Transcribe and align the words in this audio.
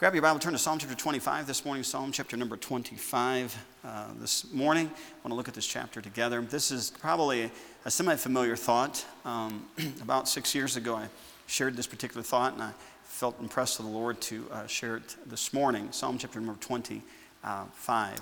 Grab 0.00 0.14
your 0.14 0.22
Bible, 0.22 0.40
turn 0.40 0.54
to 0.54 0.58
Psalm 0.58 0.78
chapter 0.78 0.96
25 0.96 1.46
this 1.46 1.62
morning, 1.66 1.82
Psalm 1.82 2.10
chapter 2.10 2.34
number 2.34 2.56
25 2.56 3.54
uh, 3.84 4.06
this 4.18 4.50
morning. 4.50 4.86
I 4.86 5.18
want 5.22 5.32
to 5.32 5.34
look 5.34 5.46
at 5.46 5.52
this 5.52 5.66
chapter 5.66 6.00
together. 6.00 6.40
This 6.40 6.70
is 6.70 6.88
probably 6.88 7.50
a, 7.84 7.90
semi 7.90 8.16
familiar 8.16 8.56
thought. 8.56 9.04
Um, 9.26 9.66
about 10.00 10.26
six 10.26 10.54
years 10.54 10.76
ago, 10.76 10.96
I 10.96 11.08
shared 11.46 11.76
this 11.76 11.86
particular 11.86 12.22
thought, 12.22 12.54
and 12.54 12.62
I 12.62 12.72
felt 13.04 13.38
impressed 13.42 13.78
with 13.78 13.88
the 13.88 13.92
Lord 13.92 14.18
to 14.22 14.46
uh, 14.50 14.66
share 14.66 14.96
it 14.96 15.16
this 15.26 15.52
morning. 15.52 15.88
Psalm 15.90 16.16
chapter 16.16 16.40
number 16.40 16.58
25. 16.58 18.20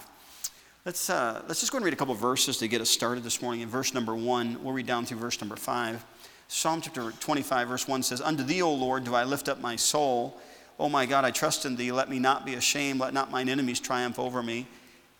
Let's, 0.84 1.08
uh, 1.08 1.44
let's 1.46 1.60
just 1.60 1.70
go 1.70 1.78
and 1.78 1.84
read 1.84 1.94
a 1.94 1.96
couple 1.96 2.14
verses 2.14 2.56
to 2.56 2.66
get 2.66 2.80
us 2.80 2.90
started 2.90 3.22
this 3.22 3.40
morning. 3.40 3.60
In 3.60 3.68
verse 3.68 3.94
number 3.94 4.16
one, 4.16 4.64
we'll 4.64 4.74
read 4.74 4.86
down 4.86 5.06
through 5.06 5.18
verse 5.18 5.40
number 5.40 5.54
five. 5.54 6.04
Psalm 6.48 6.80
chapter 6.80 7.12
25, 7.20 7.68
verse 7.68 7.86
1 7.86 8.02
says, 8.02 8.20
Unto 8.20 8.42
thee, 8.42 8.62
O 8.62 8.74
Lord, 8.74 9.04
do 9.04 9.14
I 9.14 9.22
lift 9.22 9.48
up 9.48 9.60
my 9.60 9.76
soul. 9.76 10.40
Oh 10.78 10.88
my 10.88 11.06
God, 11.06 11.24
I 11.24 11.30
trust 11.30 11.64
in 11.64 11.76
thee. 11.76 11.90
Let 11.90 12.08
me 12.08 12.18
not 12.18 12.46
be 12.46 12.54
ashamed. 12.54 13.00
Let 13.00 13.12
not 13.12 13.30
mine 13.30 13.48
enemies 13.48 13.80
triumph 13.80 14.18
over 14.18 14.42
me. 14.42 14.66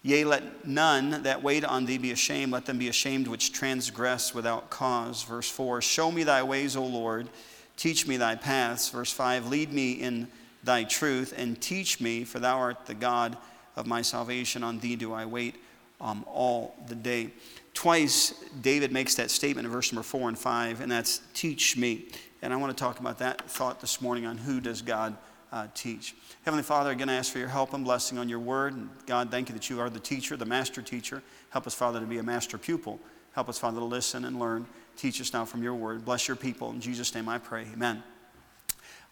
Yea, 0.02 0.24
let 0.24 0.66
none 0.66 1.22
that 1.24 1.42
wait 1.42 1.64
on 1.64 1.84
thee 1.84 1.98
be 1.98 2.12
ashamed. 2.12 2.52
Let 2.52 2.66
them 2.66 2.78
be 2.78 2.88
ashamed 2.88 3.26
which 3.26 3.52
transgress 3.52 4.32
without 4.32 4.70
cause. 4.70 5.24
Verse 5.24 5.50
4 5.50 5.82
Show 5.82 6.12
me 6.12 6.22
thy 6.22 6.42
ways, 6.42 6.76
O 6.76 6.84
Lord. 6.84 7.28
Teach 7.76 8.06
me 8.06 8.16
thy 8.16 8.36
paths. 8.36 8.88
Verse 8.90 9.12
5 9.12 9.48
Lead 9.48 9.72
me 9.72 9.92
in 9.92 10.28
thy 10.62 10.84
truth 10.84 11.34
and 11.36 11.60
teach 11.60 12.00
me, 12.00 12.24
for 12.24 12.38
thou 12.38 12.58
art 12.58 12.86
the 12.86 12.94
God 12.94 13.36
of 13.74 13.86
my 13.86 14.02
salvation. 14.02 14.62
On 14.62 14.78
thee 14.78 14.94
do 14.94 15.12
I 15.12 15.26
wait 15.26 15.56
um, 16.00 16.24
all 16.28 16.76
the 16.86 16.94
day. 16.94 17.30
Twice, 17.74 18.34
David 18.60 18.92
makes 18.92 19.16
that 19.16 19.30
statement 19.30 19.66
in 19.66 19.72
verse 19.72 19.92
number 19.92 20.04
4 20.04 20.28
and 20.28 20.38
5, 20.38 20.80
and 20.80 20.90
that's 20.90 21.20
teach 21.34 21.76
me. 21.76 22.06
And 22.42 22.52
I 22.52 22.56
want 22.56 22.76
to 22.76 22.80
talk 22.80 23.00
about 23.00 23.18
that 23.18 23.50
thought 23.50 23.80
this 23.80 24.00
morning 24.00 24.26
on 24.26 24.38
who 24.38 24.60
does 24.60 24.82
God 24.82 25.16
uh, 25.52 25.66
teach. 25.74 26.14
Heavenly 26.44 26.62
Father, 26.62 26.90
again, 26.90 27.08
I 27.08 27.14
ask 27.14 27.32
for 27.32 27.38
your 27.38 27.48
help 27.48 27.74
and 27.74 27.84
blessing 27.84 28.18
on 28.18 28.28
your 28.28 28.38
word. 28.38 28.74
And 28.74 28.90
God, 29.06 29.30
thank 29.30 29.48
you 29.48 29.54
that 29.54 29.70
you 29.70 29.80
are 29.80 29.90
the 29.90 30.00
teacher, 30.00 30.36
the 30.36 30.46
master 30.46 30.82
teacher. 30.82 31.22
Help 31.50 31.66
us, 31.66 31.74
Father, 31.74 32.00
to 32.00 32.06
be 32.06 32.18
a 32.18 32.22
master 32.22 32.58
pupil. 32.58 33.00
Help 33.32 33.48
us, 33.48 33.58
Father, 33.58 33.78
to 33.78 33.84
listen 33.84 34.24
and 34.24 34.38
learn. 34.38 34.66
Teach 34.96 35.20
us 35.20 35.32
now 35.32 35.44
from 35.44 35.62
your 35.62 35.74
word. 35.74 36.04
Bless 36.04 36.28
your 36.28 36.36
people. 36.36 36.70
In 36.70 36.80
Jesus' 36.80 37.14
name 37.14 37.28
I 37.28 37.38
pray. 37.38 37.66
Amen. 37.72 38.02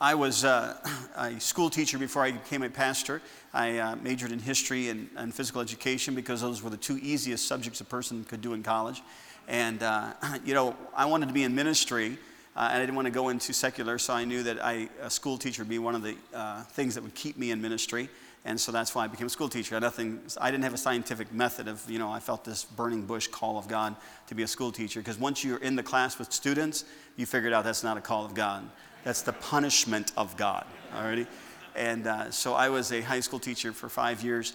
I 0.01 0.15
was 0.15 0.45
uh, 0.45 0.77
a 1.17 1.41
school 1.41 1.71
teacher 1.71 1.97
before 1.97 2.23
I 2.23 2.33
became 2.33 2.63
a 2.63 2.69
pastor. 2.69 3.23
I 3.55 3.79
uh, 3.79 3.97
majored 3.97 4.33
in 4.33 4.39
history 4.39 4.91
and, 4.91 5.09
and, 5.17 5.35
physical 5.35 5.63
education 5.63 6.15
because 6.15 6.43
those 6.43 6.63
were 6.63 6.69
the 6.69 6.77
two 6.77 6.99
easiest 6.99 7.49
subjects 7.49 7.81
a 7.81 7.85
person 7.85 8.25
could 8.25 8.43
do 8.43 8.53
in 8.53 8.63
college. 8.63 9.03
And, 9.49 9.83
uh, 9.83 10.13
you 10.45 10.53
know, 10.53 10.77
I 10.95 11.07
wanted 11.07 11.29
to 11.29 11.33
be 11.33 11.45
in 11.45 11.55
ministry. 11.55 12.19
Uh, 12.57 12.71
and 12.73 12.79
I 12.79 12.81
didn't 12.81 12.97
want 12.97 13.05
to 13.05 13.13
go 13.13 13.29
into 13.29 13.53
secular, 13.53 13.99
so 13.99 14.15
I 14.15 14.25
knew 14.25 14.43
that 14.45 14.65
I, 14.65 14.89
a 15.03 15.11
school 15.11 15.37
teacher 15.37 15.63
would 15.63 15.69
be 15.69 15.79
one 15.79 15.95
of 15.95 16.03
the 16.03 16.17
uh, 16.33 16.63
things 16.63 16.95
that 16.95 17.03
would 17.03 17.15
keep 17.15 17.37
me 17.37 17.51
in 17.51 17.61
ministry. 17.61 18.09
And 18.47 18.59
so 18.59 18.73
that's 18.73 18.95
why 18.95 19.05
I 19.05 19.09
became 19.09 19.27
a 19.27 19.31
school 19.31 19.51
teacher. 19.51 19.77
I, 19.77 19.79
nothing, 19.81 20.21
I 20.41 20.51
didn't 20.51 20.65
have 20.65 20.73
a 20.73 20.79
scientific 20.79 21.31
method 21.33 21.69
of, 21.69 21.85
you 21.91 21.99
know, 21.99 22.11
I 22.11 22.19
felt 22.19 22.45
this 22.45 22.65
burning 22.65 23.03
bush 23.03 23.27
call 23.27 23.59
of 23.59 23.69
God 23.69 23.95
to 24.29 24.35
be 24.35 24.43
a 24.43 24.47
school 24.47 24.73
teacher. 24.73 25.01
Because 25.01 25.19
once 25.19 25.45
you're 25.45 25.59
in 25.59 25.77
the 25.77 25.83
class 25.83 26.19
with 26.19 26.33
students, 26.33 26.85
you 27.17 27.27
figured 27.27 27.53
out 27.53 27.65
that's 27.65 27.85
not 27.85 27.99
a 27.99 28.01
call 28.01 28.25
of 28.25 28.33
God. 28.33 28.65
That's 29.05 29.21
the 29.21 29.35
punishment 29.35 30.13
of 30.17 30.35
God, 30.39 30.65
already. 30.95 31.27
And 31.75 32.07
uh, 32.07 32.31
so 32.31 32.55
I 32.55 32.71
was 32.71 32.91
a 32.91 33.03
high 33.03 33.21
school 33.21 33.39
teacher 33.39 33.73
for 33.73 33.91
five 33.91 34.23
years. 34.23 34.55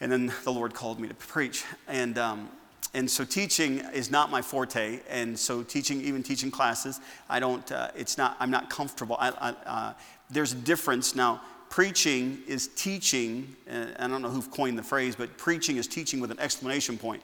And 0.00 0.10
then 0.10 0.32
the 0.44 0.52
Lord 0.52 0.72
called 0.72 0.98
me 0.98 1.08
to 1.08 1.14
preach. 1.14 1.64
And 1.86 2.16
um, 2.16 2.48
and 2.96 3.10
so 3.10 3.24
teaching 3.24 3.80
is 3.92 4.10
not 4.10 4.30
my 4.30 4.40
forte. 4.40 5.00
And 5.10 5.38
so 5.38 5.62
teaching 5.62 6.00
even 6.00 6.22
teaching 6.22 6.50
classes 6.50 7.00
i 7.28 7.38
don't 7.38 7.70
uh, 7.70 7.90
it's 7.94 8.16
not 8.18 8.36
i'm 8.40 8.50
not 8.50 8.70
comfortable. 8.70 9.16
I, 9.20 9.28
I, 9.28 9.50
uh, 9.66 9.92
there's 10.30 10.52
a 10.52 10.56
difference. 10.56 11.14
Now 11.14 11.42
preaching 11.68 12.38
is 12.48 12.68
teaching 12.68 13.54
and 13.66 13.94
i 13.98 14.08
don't 14.08 14.22
know 14.22 14.30
who 14.30 14.42
coined 14.42 14.78
the 14.78 14.82
phrase 14.82 15.14
but 15.14 15.36
preaching 15.36 15.76
is 15.76 15.86
teaching 15.86 16.20
with 16.20 16.30
an 16.30 16.40
exclamation 16.40 16.96
point. 16.96 17.22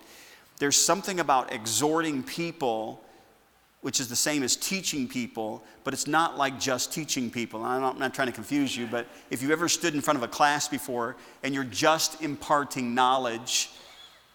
There's 0.58 0.76
something 0.76 1.20
about 1.20 1.52
exhorting 1.52 2.22
people 2.22 3.02
which 3.80 3.98
is 3.98 4.08
the 4.08 4.16
same 4.16 4.42
as 4.42 4.56
teaching 4.56 5.08
people 5.08 5.64
but 5.84 5.94
it's 5.94 6.06
not 6.06 6.36
like 6.36 6.60
just 6.60 6.92
teaching 6.92 7.30
people. 7.30 7.64
I'm 7.64 7.80
not, 7.80 7.94
I'm 7.94 7.98
not 7.98 8.14
trying 8.14 8.28
to 8.28 8.34
confuse 8.34 8.76
you 8.76 8.86
but 8.86 9.06
if 9.30 9.40
you've 9.40 9.50
ever 9.50 9.70
stood 9.70 9.94
in 9.94 10.02
front 10.02 10.18
of 10.18 10.22
a 10.22 10.28
class 10.28 10.68
before 10.68 11.16
and 11.42 11.54
you're 11.54 11.64
just 11.64 12.20
imparting 12.20 12.94
knowledge 12.94 13.70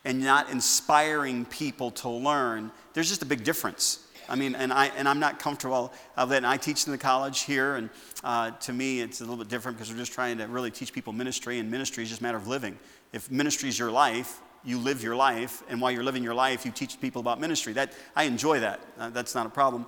and 0.07 0.21
not 0.21 0.49
inspiring 0.49 1.43
people 1.43 1.91
to 1.91 2.07
learn, 2.07 2.71
there's 2.93 3.09
just 3.09 3.21
a 3.23 3.25
big 3.25 3.43
difference. 3.43 4.07
I 4.29 4.37
mean, 4.37 4.55
and, 4.55 4.71
I, 4.71 4.85
and 4.95 5.07
I'm 5.07 5.19
not 5.19 5.37
comfortable 5.37 5.91
of 6.15 6.29
that. 6.29 6.37
And 6.37 6.47
I 6.47 6.55
teach 6.55 6.85
in 6.85 6.93
the 6.93 6.97
college 6.97 7.41
here, 7.41 7.75
and 7.75 7.89
uh, 8.23 8.51
to 8.51 8.71
me, 8.71 9.01
it's 9.01 9.19
a 9.19 9.23
little 9.25 9.35
bit 9.35 9.49
different 9.49 9.77
because 9.77 9.91
we're 9.91 9.99
just 9.99 10.13
trying 10.13 10.37
to 10.37 10.47
really 10.47 10.71
teach 10.71 10.93
people 10.93 11.11
ministry, 11.11 11.59
and 11.59 11.69
ministry 11.69 12.03
is 12.03 12.09
just 12.09 12.21
a 12.21 12.23
matter 12.23 12.37
of 12.37 12.47
living. 12.47 12.79
If 13.11 13.29
ministry 13.29 13.67
is 13.67 13.77
your 13.77 13.91
life, 13.91 14.39
you 14.63 14.77
live 14.77 15.03
your 15.03 15.15
life, 15.15 15.61
and 15.67 15.81
while 15.81 15.91
you're 15.91 16.05
living 16.05 16.23
your 16.23 16.33
life, 16.33 16.65
you 16.65 16.71
teach 16.71 16.99
people 17.01 17.19
about 17.19 17.41
ministry. 17.41 17.73
That, 17.73 17.91
I 18.15 18.23
enjoy 18.23 18.61
that. 18.61 18.79
Uh, 18.97 19.09
that's 19.09 19.35
not 19.35 19.45
a 19.45 19.49
problem. 19.49 19.85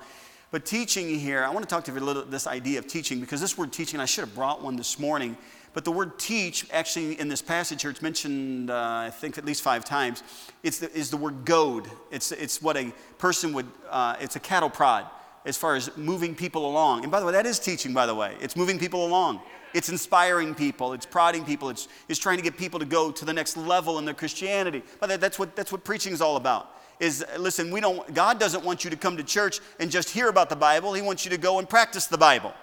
But 0.52 0.66
teaching 0.66 1.18
here, 1.18 1.46
I 1.46 1.50
want 1.50 1.62
to 1.62 1.74
talk 1.74 1.86
to 1.86 1.94
you 1.94 1.98
a 1.98 2.02
little 2.02 2.26
this 2.26 2.46
idea 2.46 2.80
of 2.80 2.88
teaching 2.88 3.22
because 3.22 3.40
this 3.40 3.58
word 3.58 3.72
teaching, 3.72 4.02
I 4.02 4.06
should 4.06 4.26
have 4.26 4.36
brought 4.36 4.62
one 4.62 4.76
this 4.76 5.00
morning 5.00 5.38
but 5.74 5.86
the 5.86 5.92
word 5.92 6.18
teach, 6.18 6.66
actually, 6.72 7.20
in 7.20 7.28
this 7.28 7.42
passage 7.42 7.82
here, 7.82 7.92
it's 7.92 8.02
mentioned, 8.02 8.72
uh, 8.72 8.76
I 9.06 9.12
think, 9.12 9.38
at 9.38 9.46
least 9.46 9.62
five 9.62 9.86
times. 9.86 10.24
It's 10.64 10.80
the, 10.80 10.92
is 10.94 11.12
the 11.12 11.18
word 11.18 11.46
goad. 11.46 11.90
It's, 12.12 12.32
it's 12.32 12.62
what 12.62 12.76
a 12.76 12.92
person 13.18 13.54
would, 13.54 13.68
uh, 13.90 14.16
it's 14.20 14.36
a 14.36 14.40
cattle 14.40 14.70
prod 14.70 15.06
as 15.46 15.58
far 15.58 15.76
as 15.76 15.96
moving 15.96 16.36
people 16.36 16.70
along. 16.70 17.04
And 17.04 17.12
by 17.12 17.20
the 17.20 17.26
way, 17.26 17.32
that 17.34 17.46
is 17.46 17.60
teaching, 17.60 17.94
by 17.94 18.06
the 18.06 18.16
way. 18.16 18.36
It's 18.42 18.56
moving 18.56 18.80
people 18.80 19.06
along. 19.06 19.42
It's 19.74 19.90
inspiring 19.90 20.56
people. 20.56 20.94
It's 20.94 21.06
prodding 21.06 21.46
people. 21.46 21.70
It's, 21.70 21.88
it's 22.08 22.20
trying 22.20 22.38
to 22.38 22.44
get 22.44 22.58
people 22.58 22.80
to 22.80 22.86
go 22.86 23.12
to 23.12 23.26
the 23.26 23.34
next 23.34 23.56
level 23.56 24.00
in 24.00 24.06
their 24.06 24.14
Christianity. 24.14 24.84
But 25.00 25.22
that's 25.22 25.38
what, 25.38 25.56
that's 25.56 25.72
what 25.72 25.84
preaching 25.84 26.14
is 26.14 26.22
all 26.22 26.38
about. 26.38 26.76
Is 27.00 27.24
listen, 27.38 27.72
we 27.72 27.80
don't, 27.80 28.14
God 28.14 28.40
doesn't 28.40 28.66
want 28.66 28.84
you 28.84 28.90
to 28.90 28.98
come 28.98 29.16
to 29.18 29.24
church 29.24 29.60
and 29.80 29.90
just 29.90 30.10
hear 30.10 30.28
about 30.28 30.50
the 30.50 30.56
Bible. 30.56 30.94
He 30.94 31.02
wants 31.02 31.24
you 31.24 31.32
to 31.32 31.38
go 31.38 31.60
and 31.60 31.70
practice 31.70 32.08
the 32.08 32.18
Bible. 32.18 32.54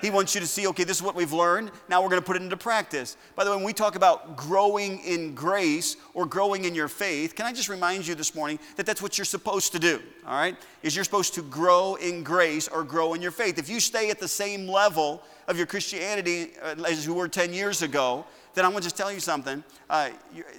He 0.00 0.10
wants 0.10 0.34
you 0.34 0.40
to 0.40 0.46
see, 0.46 0.66
okay, 0.68 0.84
this 0.84 0.98
is 0.98 1.02
what 1.02 1.14
we've 1.14 1.32
learned. 1.32 1.70
Now 1.88 2.02
we're 2.02 2.08
going 2.08 2.20
to 2.20 2.26
put 2.26 2.36
it 2.36 2.42
into 2.42 2.56
practice. 2.56 3.16
By 3.34 3.44
the 3.44 3.50
way, 3.50 3.56
when 3.56 3.64
we 3.64 3.72
talk 3.72 3.96
about 3.96 4.36
growing 4.36 5.00
in 5.00 5.34
grace 5.34 5.96
or 6.14 6.26
growing 6.26 6.64
in 6.64 6.74
your 6.74 6.88
faith, 6.88 7.34
can 7.34 7.46
I 7.46 7.52
just 7.52 7.68
remind 7.68 8.06
you 8.06 8.14
this 8.14 8.34
morning 8.34 8.58
that 8.76 8.86
that's 8.86 9.02
what 9.02 9.18
you're 9.18 9.24
supposed 9.24 9.72
to 9.72 9.78
do, 9.78 10.00
all 10.26 10.38
right? 10.38 10.56
Is 10.82 10.94
you're 10.94 11.04
supposed 11.04 11.34
to 11.34 11.42
grow 11.42 11.96
in 11.96 12.22
grace 12.22 12.68
or 12.68 12.84
grow 12.84 13.14
in 13.14 13.22
your 13.22 13.30
faith. 13.30 13.58
If 13.58 13.68
you 13.68 13.80
stay 13.80 14.10
at 14.10 14.20
the 14.20 14.28
same 14.28 14.68
level 14.68 15.22
of 15.48 15.56
your 15.56 15.66
Christianity 15.66 16.52
uh, 16.62 16.74
as 16.86 17.06
you 17.06 17.14
were 17.14 17.28
10 17.28 17.52
years 17.52 17.82
ago, 17.82 18.24
then 18.54 18.64
I'm 18.64 18.72
going 18.72 18.82
to 18.82 18.86
just 18.86 18.96
tell 18.96 19.12
you 19.12 19.20
something. 19.20 19.62
Uh, 19.88 20.10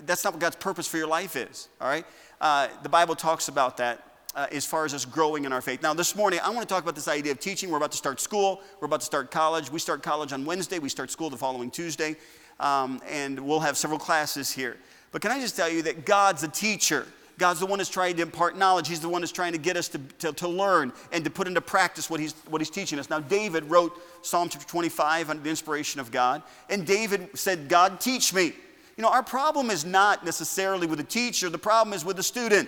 that's 0.05 0.23
not 0.23 0.33
what 0.33 0.39
God's 0.39 0.55
purpose 0.55 0.87
for 0.87 0.97
your 0.97 1.07
life 1.07 1.35
is, 1.35 1.69
all 1.79 1.87
right? 1.87 2.05
Uh, 2.41 2.67
the 2.83 2.89
Bible 2.89 3.15
talks 3.15 3.47
about 3.47 3.77
that 3.77 4.08
uh, 4.35 4.47
as 4.51 4.65
far 4.65 4.85
as 4.85 4.93
us 4.93 5.05
growing 5.05 5.45
in 5.45 5.53
our 5.53 5.61
faith. 5.61 5.81
Now, 5.81 5.93
this 5.93 6.15
morning, 6.15 6.39
I 6.43 6.49
want 6.49 6.67
to 6.67 6.73
talk 6.73 6.83
about 6.83 6.95
this 6.95 7.07
idea 7.07 7.31
of 7.31 7.39
teaching. 7.39 7.69
We're 7.69 7.77
about 7.77 7.91
to 7.91 7.97
start 7.97 8.19
school, 8.19 8.61
we're 8.79 8.85
about 8.85 8.99
to 9.01 9.05
start 9.05 9.31
college. 9.31 9.71
We 9.71 9.79
start 9.79 10.03
college 10.03 10.33
on 10.33 10.45
Wednesday, 10.45 10.79
we 10.79 10.89
start 10.89 11.11
school 11.11 11.29
the 11.29 11.37
following 11.37 11.71
Tuesday, 11.71 12.15
um, 12.59 13.01
and 13.07 13.39
we'll 13.39 13.59
have 13.59 13.77
several 13.77 13.99
classes 13.99 14.51
here. 14.51 14.77
But 15.11 15.21
can 15.21 15.31
I 15.31 15.39
just 15.39 15.55
tell 15.55 15.69
you 15.69 15.81
that 15.83 16.05
God's 16.05 16.43
a 16.43 16.47
teacher? 16.47 17.07
God's 17.39 17.61
the 17.61 17.65
one 17.65 17.77
that's 17.79 17.89
trying 17.89 18.17
to 18.17 18.21
impart 18.21 18.57
knowledge. 18.57 18.87
He's 18.89 18.99
the 18.99 19.07
one 19.07 19.21
that's 19.21 19.31
trying 19.31 19.53
to 19.53 19.57
get 19.57 19.77
us 19.77 19.87
to, 19.89 19.97
to, 20.19 20.33
to, 20.33 20.47
learn 20.47 20.91
and 21.13 21.23
to 21.23 21.29
put 21.29 21.47
into 21.47 21.61
practice 21.61 22.09
what 22.09 22.19
he's, 22.19 22.33
what 22.49 22.59
he's 22.59 22.69
teaching 22.69 22.99
us. 22.99 23.09
Now, 23.09 23.21
David 23.21 23.63
wrote 23.65 23.93
Psalm 24.21 24.49
chapter 24.49 24.67
25 24.67 25.29
under 25.29 25.41
the 25.41 25.49
inspiration 25.49 26.01
of 26.01 26.11
God, 26.11 26.43
and 26.69 26.85
David 26.85 27.29
said, 27.35 27.69
God, 27.69 28.01
teach 28.01 28.33
me. 28.33 28.53
You 28.97 29.03
know, 29.03 29.09
our 29.09 29.23
problem 29.23 29.69
is 29.69 29.85
not 29.85 30.25
necessarily 30.25 30.85
with 30.85 30.99
the 30.99 31.05
teacher, 31.05 31.49
the 31.49 31.57
problem 31.57 31.93
is 31.93 32.03
with 32.03 32.17
the 32.17 32.23
student. 32.23 32.67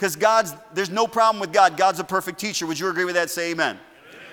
Because 0.00 0.16
God's, 0.16 0.54
there's 0.72 0.88
no 0.88 1.06
problem 1.06 1.42
with 1.42 1.52
God. 1.52 1.76
God's 1.76 2.00
a 2.00 2.04
perfect 2.04 2.40
teacher. 2.40 2.66
Would 2.66 2.78
you 2.78 2.88
agree 2.88 3.04
with 3.04 3.16
that? 3.16 3.28
Say 3.28 3.50
amen. 3.50 3.78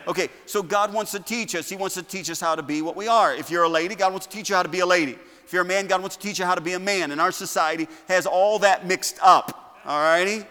Okay, 0.07 0.29
so 0.45 0.63
God 0.63 0.93
wants 0.93 1.11
to 1.11 1.19
teach 1.19 1.55
us. 1.55 1.67
He 1.67 1.75
wants 1.75 1.95
to 1.95 2.03
teach 2.03 2.29
us 2.29 2.39
how 2.39 2.55
to 2.55 2.63
be 2.63 2.81
what 2.81 2.95
we 2.95 3.09
are. 3.09 3.35
If 3.35 3.51
you're 3.51 3.63
a 3.63 3.69
lady, 3.69 3.93
God 3.93 4.13
wants 4.13 4.27
to 4.27 4.31
teach 4.31 4.49
you 4.49 4.55
how 4.55 4.63
to 4.63 4.69
be 4.69 4.79
a 4.79 4.85
lady. 4.85 5.17
If 5.43 5.51
you're 5.51 5.63
a 5.63 5.65
man, 5.65 5.87
God 5.87 5.99
wants 5.99 6.15
to 6.15 6.21
teach 6.25 6.39
you 6.39 6.45
how 6.45 6.55
to 6.55 6.61
be 6.61 6.71
a 6.71 6.79
man. 6.79 7.11
And 7.11 7.19
our 7.19 7.33
society 7.33 7.89
has 8.07 8.25
all 8.25 8.59
that 8.59 8.87
mixed 8.87 9.19
up. 9.21 9.77
All 9.85 9.99
righty? 9.99 10.45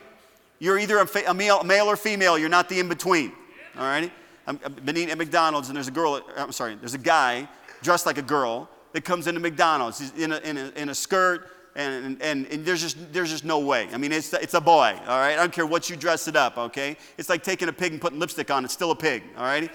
You're 0.58 0.78
either 0.78 0.98
a, 0.98 1.06
fa- 1.06 1.30
a 1.30 1.32
male, 1.32 1.64
male, 1.64 1.86
or 1.86 1.96
female. 1.96 2.36
You're 2.36 2.50
not 2.50 2.68
the 2.68 2.78
in 2.78 2.86
between. 2.86 3.32
All 3.78 3.84
righty? 3.84 4.12
I've 4.46 4.84
been 4.84 4.98
eating 4.98 5.12
at 5.12 5.16
McDonald's, 5.16 5.70
and 5.70 5.76
there's 5.76 5.88
a 5.88 5.92
girl, 5.92 6.20
I'm 6.36 6.52
sorry, 6.52 6.74
there's 6.74 6.92
a 6.92 6.98
guy 6.98 7.48
dressed 7.80 8.04
like 8.04 8.18
a 8.18 8.22
girl 8.22 8.68
that 8.92 9.06
comes 9.06 9.28
into 9.28 9.40
McDonald's. 9.40 9.98
He's 9.98 10.12
in 10.12 10.32
a, 10.32 10.38
in 10.40 10.58
a, 10.58 10.72
in 10.76 10.88
a 10.90 10.94
skirt, 10.94 11.50
and, 11.76 12.20
and, 12.22 12.46
and 12.46 12.64
there's, 12.64 12.80
just, 12.80 13.12
there's 13.12 13.30
just 13.30 13.44
no 13.44 13.58
way. 13.58 13.88
I 13.92 13.98
mean, 13.98 14.10
it's, 14.10 14.32
it's 14.32 14.54
a 14.54 14.60
boy, 14.60 14.98
all 15.06 15.18
right? 15.18 15.34
I 15.34 15.36
don't 15.36 15.52
care 15.52 15.66
what 15.66 15.90
you 15.90 15.96
dress 15.96 16.26
it 16.26 16.34
up, 16.34 16.56
okay? 16.56 16.96
It's 17.18 17.28
like 17.28 17.42
taking 17.42 17.68
a 17.68 17.72
pig 17.72 17.92
and 17.92 18.00
putting 18.00 18.18
lipstick 18.18 18.50
on, 18.50 18.64
it's 18.64 18.72
still 18.72 18.90
a 18.90 18.96
pig, 18.96 19.22
all 19.36 19.44
right? 19.44 19.70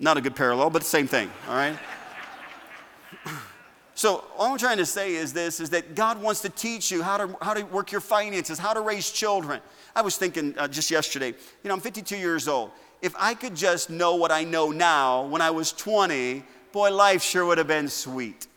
Not 0.00 0.16
a 0.16 0.20
good 0.20 0.34
parallel, 0.34 0.70
but 0.70 0.82
same 0.82 1.06
thing, 1.06 1.30
all 1.48 1.54
right? 1.54 1.78
So 3.96 4.24
all 4.36 4.50
I'm 4.50 4.58
trying 4.58 4.78
to 4.78 4.86
say 4.86 5.14
is 5.14 5.32
this, 5.32 5.60
is 5.60 5.70
that 5.70 5.94
God 5.94 6.20
wants 6.20 6.42
to 6.42 6.48
teach 6.48 6.90
you 6.90 7.00
how 7.00 7.16
to, 7.16 7.36
how 7.40 7.54
to 7.54 7.62
work 7.62 7.92
your 7.92 8.00
finances, 8.00 8.58
how 8.58 8.74
to 8.74 8.80
raise 8.80 9.08
children. 9.08 9.60
I 9.94 10.02
was 10.02 10.16
thinking 10.16 10.52
uh, 10.58 10.66
just 10.66 10.90
yesterday, 10.90 11.28
you 11.28 11.68
know, 11.68 11.74
I'm 11.74 11.80
52 11.80 12.16
years 12.16 12.48
old. 12.48 12.72
If 13.02 13.14
I 13.16 13.34
could 13.34 13.54
just 13.54 13.90
know 13.90 14.16
what 14.16 14.32
I 14.32 14.42
know 14.42 14.72
now 14.72 15.26
when 15.26 15.40
I 15.40 15.50
was 15.50 15.70
20, 15.70 16.42
boy, 16.72 16.92
life 16.92 17.22
sure 17.22 17.46
would 17.46 17.58
have 17.58 17.68
been 17.68 17.88
sweet. 17.88 18.48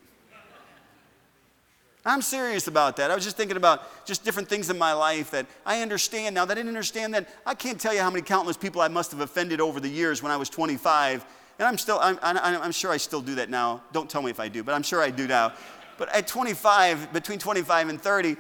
I'm 2.08 2.22
serious 2.22 2.68
about 2.68 2.96
that. 2.98 3.12
I 3.12 3.16
was 3.16 3.24
just 3.24 3.36
thinking 3.36 3.58
about 3.58 4.06
just 4.06 4.24
different 4.24 4.48
things 4.48 4.70
in 4.70 4.78
my 4.78 4.94
life 4.94 5.32
that 5.32 5.46
I 5.66 5.82
understand 5.82 6.36
now 6.36 6.46
that 6.46 6.54
I 6.54 6.56
didn't 6.56 6.70
understand 6.70 7.14
then. 7.14 7.28
I 7.46 7.54
can't 7.54 7.80
tell 7.80 7.94
you 7.94 8.00
how 8.00 8.10
many 8.10 8.22
countless 8.22 8.56
people 8.56 8.82
I 8.82 8.88
must 8.88 9.12
have 9.12 9.20
offended 9.20 9.60
over 9.60 9.80
the 9.80 9.90
years 9.90 10.24
when 10.24 10.32
I 10.32 10.38
was 10.38 10.50
25. 10.50 11.26
And 11.60 11.68
I'm 11.68 11.78
still, 11.78 12.00
I'm, 12.00 12.18
I'm, 12.22 12.62
I'm 12.62 12.72
sure 12.72 12.92
I 12.92 12.98
still 12.98 13.22
do 13.22 13.36
that 13.36 13.50
now. 13.50 13.82
Don't 13.92 14.10
tell 14.10 14.22
me 14.22 14.32
if 14.32 14.40
I 14.40 14.48
do, 14.48 14.64
but 14.64 14.74
I'm 14.74 14.84
sure 14.84 15.02
I 15.02 15.10
do 15.10 15.28
now. 15.28 15.54
But 15.98 16.10
at 16.16 16.28
25, 16.28 17.12
between 17.12 17.40
25 17.40 17.90
and 17.90 18.02
30, 18.02 18.38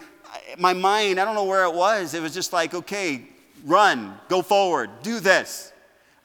my 0.58 0.74
mind, 0.74 1.20
I 1.20 1.25
don't 1.25 1.36
know 1.36 1.46
where 1.46 1.66
it 1.66 1.74
was. 1.74 2.13
It 2.13 2.22
was 2.22 2.34
just 2.34 2.54
like, 2.54 2.74
okay, 2.74 3.24
run, 3.66 4.18
go 4.30 4.42
forward, 4.42 4.90
do 5.02 5.20
this. 5.20 5.74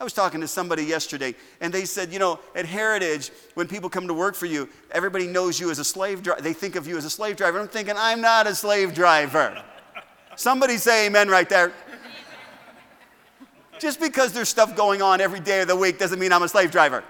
I 0.03 0.05
was 0.05 0.13
talking 0.13 0.41
to 0.41 0.49
somebody 0.49 0.83
yesterday, 0.83 1.33
and 1.61 1.73
they 1.73 1.85
said, 1.85 2.13
you 2.13 2.19
know, 2.19 2.41
at 2.57 2.67
Heritage, 2.67 3.31
when 3.55 3.69
people 3.69 3.89
come 3.89 4.09
to 4.09 4.15
work 4.15 4.35
for 4.35 4.47
you, 4.47 4.69
everybody 4.91 5.29
knows 5.29 5.61
you 5.61 5.71
as 5.71 5.79
a 5.79 5.85
slave 5.85 6.25
driver. 6.25 6.43
They 6.43 6.55
think 6.55 6.75
of 6.75 6.89
you 6.89 6.97
as 6.97 7.05
a 7.05 7.11
slave 7.11 7.37
driver. 7.37 7.61
I'm 7.61 7.69
thinking, 7.69 7.95
I'm 7.97 8.21
not 8.21 8.49
a 8.49 8.55
slave 8.57 8.95
driver. 8.95 9.63
Somebody 10.35 10.79
say 10.79 11.07
amen 11.07 11.29
right 11.29 11.49
there. 11.49 11.73
Just 13.79 14.01
because 14.01 14.33
there's 14.33 14.49
stuff 14.49 14.75
going 14.75 15.03
on 15.03 15.21
every 15.21 15.39
day 15.39 15.61
of 15.61 15.69
the 15.69 15.77
week 15.77 16.01
doesn't 16.01 16.19
mean 16.19 16.33
I'm 16.33 16.43
a 16.43 16.49
slave 16.49 16.73
driver. 16.73 17.05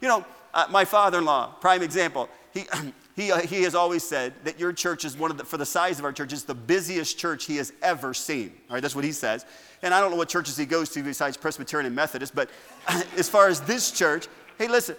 You 0.00 0.06
know, 0.06 0.24
uh, 0.54 0.68
my 0.70 0.84
father 0.84 1.18
in 1.18 1.24
law, 1.24 1.54
prime 1.60 1.82
example, 1.82 2.28
he, 2.54 2.66
he, 3.18 3.32
uh, 3.32 3.38
he 3.40 3.64
has 3.64 3.74
always 3.74 4.04
said 4.04 4.32
that 4.44 4.60
your 4.60 4.72
church 4.72 5.04
is 5.04 5.16
one 5.16 5.32
of 5.32 5.38
the, 5.38 5.44
for 5.44 5.56
the 5.56 5.66
size 5.66 5.98
of 5.98 6.04
our 6.04 6.12
church, 6.12 6.32
is 6.32 6.44
the 6.44 6.54
busiest 6.54 7.18
church 7.18 7.46
he 7.46 7.56
has 7.56 7.72
ever 7.82 8.14
seen. 8.14 8.52
All 8.70 8.74
right, 8.74 8.80
that's 8.80 8.94
what 8.94 9.04
he 9.04 9.10
says. 9.10 9.44
And 9.82 9.92
I 9.92 10.00
don't 10.00 10.12
know 10.12 10.16
what 10.16 10.28
churches 10.28 10.56
he 10.56 10.64
goes 10.64 10.88
to 10.90 11.02
besides 11.02 11.36
Presbyterian 11.36 11.86
and 11.86 11.96
Methodist, 11.96 12.32
but 12.32 12.48
as 13.16 13.28
far 13.28 13.48
as 13.48 13.60
this 13.62 13.90
church, 13.90 14.28
hey, 14.56 14.68
listen, 14.68 14.94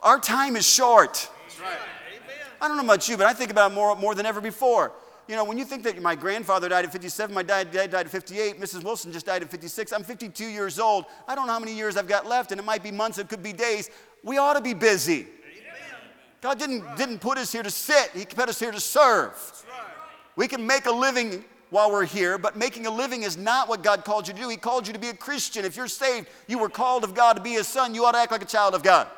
our 0.00 0.20
time 0.20 0.54
is 0.54 0.64
short. 0.64 1.28
That's 1.42 1.60
right. 1.60 1.76
Amen. 2.08 2.36
I 2.60 2.68
don't 2.68 2.76
know 2.76 2.84
about 2.84 3.08
you, 3.08 3.16
but 3.16 3.26
I 3.26 3.32
think 3.32 3.50
about 3.50 3.72
it 3.72 3.74
more, 3.74 3.96
more 3.96 4.14
than 4.14 4.26
ever 4.26 4.40
before. 4.40 4.92
You 5.26 5.34
know, 5.34 5.42
when 5.42 5.58
you 5.58 5.64
think 5.64 5.82
that 5.82 6.00
my 6.00 6.14
grandfather 6.14 6.68
died 6.68 6.84
at 6.84 6.92
57, 6.92 7.34
my 7.34 7.42
dad, 7.42 7.72
dad 7.72 7.90
died 7.90 8.06
at 8.06 8.12
58, 8.12 8.60
Mrs. 8.60 8.84
Wilson 8.84 9.10
just 9.10 9.26
died 9.26 9.42
at 9.42 9.50
56, 9.50 9.92
I'm 9.92 10.04
52 10.04 10.44
years 10.46 10.78
old. 10.78 11.06
I 11.26 11.34
don't 11.34 11.48
know 11.48 11.54
how 11.54 11.58
many 11.58 11.74
years 11.74 11.96
I've 11.96 12.06
got 12.06 12.28
left, 12.28 12.52
and 12.52 12.60
it 12.60 12.64
might 12.64 12.84
be 12.84 12.92
months, 12.92 13.18
it 13.18 13.28
could 13.28 13.42
be 13.42 13.52
days. 13.52 13.90
We 14.22 14.38
ought 14.38 14.54
to 14.54 14.60
be 14.60 14.72
busy. 14.72 15.26
God 16.40 16.58
didn't, 16.58 16.96
didn't 16.96 17.18
put 17.18 17.38
us 17.38 17.52
here 17.52 17.62
to 17.62 17.70
sit, 17.70 18.10
He 18.14 18.24
put 18.24 18.48
us 18.48 18.58
here 18.58 18.72
to 18.72 18.80
serve. 18.80 19.64
We 20.36 20.48
can 20.48 20.66
make 20.66 20.86
a 20.86 20.92
living 20.92 21.44
while 21.70 21.90
we're 21.90 22.04
here, 22.04 22.38
but 22.38 22.56
making 22.56 22.86
a 22.86 22.90
living 22.90 23.22
is 23.22 23.36
not 23.36 23.68
what 23.68 23.82
God 23.82 24.04
called 24.04 24.28
you 24.28 24.34
to 24.34 24.40
do. 24.40 24.48
He 24.48 24.56
called 24.56 24.86
you 24.86 24.92
to 24.92 24.98
be 24.98 25.08
a 25.08 25.14
Christian. 25.14 25.64
If 25.64 25.76
you're 25.76 25.88
saved, 25.88 26.28
you 26.46 26.58
were 26.58 26.68
called 26.68 27.04
of 27.04 27.14
God 27.14 27.34
to 27.34 27.42
be 27.42 27.52
His 27.52 27.66
son. 27.66 27.94
You 27.94 28.04
ought 28.04 28.12
to 28.12 28.18
act 28.18 28.32
like 28.32 28.42
a 28.42 28.46
child 28.46 28.74
of 28.74 28.82
God. 28.82 29.08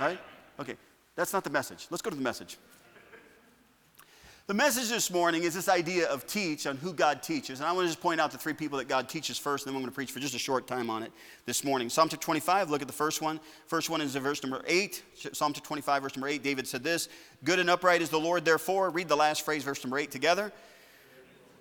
Right? 0.00 0.18
Okay, 0.58 0.76
that's 1.14 1.32
not 1.32 1.44
the 1.44 1.50
message. 1.50 1.86
Let's 1.90 2.02
go 2.02 2.10
to 2.10 2.16
the 2.16 2.22
message. 2.22 2.58
The 4.48 4.54
message 4.54 4.88
this 4.88 5.08
morning 5.08 5.44
is 5.44 5.54
this 5.54 5.68
idea 5.68 6.08
of 6.08 6.26
teach 6.26 6.66
on 6.66 6.76
who 6.76 6.92
God 6.92 7.22
teaches. 7.22 7.60
And 7.60 7.68
I 7.68 7.70
want 7.70 7.84
to 7.84 7.88
just 7.90 8.02
point 8.02 8.20
out 8.20 8.32
the 8.32 8.38
three 8.38 8.52
people 8.52 8.76
that 8.78 8.88
God 8.88 9.08
teaches 9.08 9.38
first, 9.38 9.66
and 9.66 9.72
then 9.72 9.76
I'm 9.76 9.82
going 9.82 9.92
to 9.92 9.94
preach 9.94 10.10
for 10.10 10.18
just 10.18 10.34
a 10.34 10.38
short 10.38 10.66
time 10.66 10.90
on 10.90 11.04
it 11.04 11.12
this 11.46 11.62
morning. 11.62 11.88
Psalm 11.88 12.08
25, 12.08 12.68
look 12.68 12.82
at 12.82 12.88
the 12.88 12.92
first 12.92 13.22
one. 13.22 13.38
First 13.68 13.88
one 13.88 14.00
is 14.00 14.16
verse 14.16 14.42
number 14.42 14.60
8. 14.66 15.00
Psalm 15.32 15.52
25, 15.52 16.02
verse 16.02 16.16
number 16.16 16.26
8. 16.26 16.42
David 16.42 16.66
said 16.66 16.82
this 16.82 17.08
Good 17.44 17.60
and 17.60 17.70
upright 17.70 18.02
is 18.02 18.10
the 18.10 18.18
Lord, 18.18 18.44
therefore. 18.44 18.90
Read 18.90 19.08
the 19.08 19.16
last 19.16 19.44
phrase, 19.44 19.62
verse 19.62 19.84
number 19.84 19.96
8 19.96 20.10
together. 20.10 20.50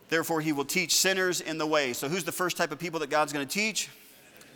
Therefore, 0.10 0.42
he 0.42 0.52
will 0.52 0.66
teach 0.66 0.96
sinners 0.96 1.40
in 1.40 1.60
the 1.60 1.68
way. 1.68 1.94
So, 1.94 2.10
who's 2.10 2.24
the 2.24 2.32
first 2.32 2.58
type 2.58 2.72
of 2.72 2.80
people 2.80 3.00
that 3.02 3.12
God's 3.12 3.32
going 3.32 3.48
to 3.48 3.54
teach? 3.54 3.90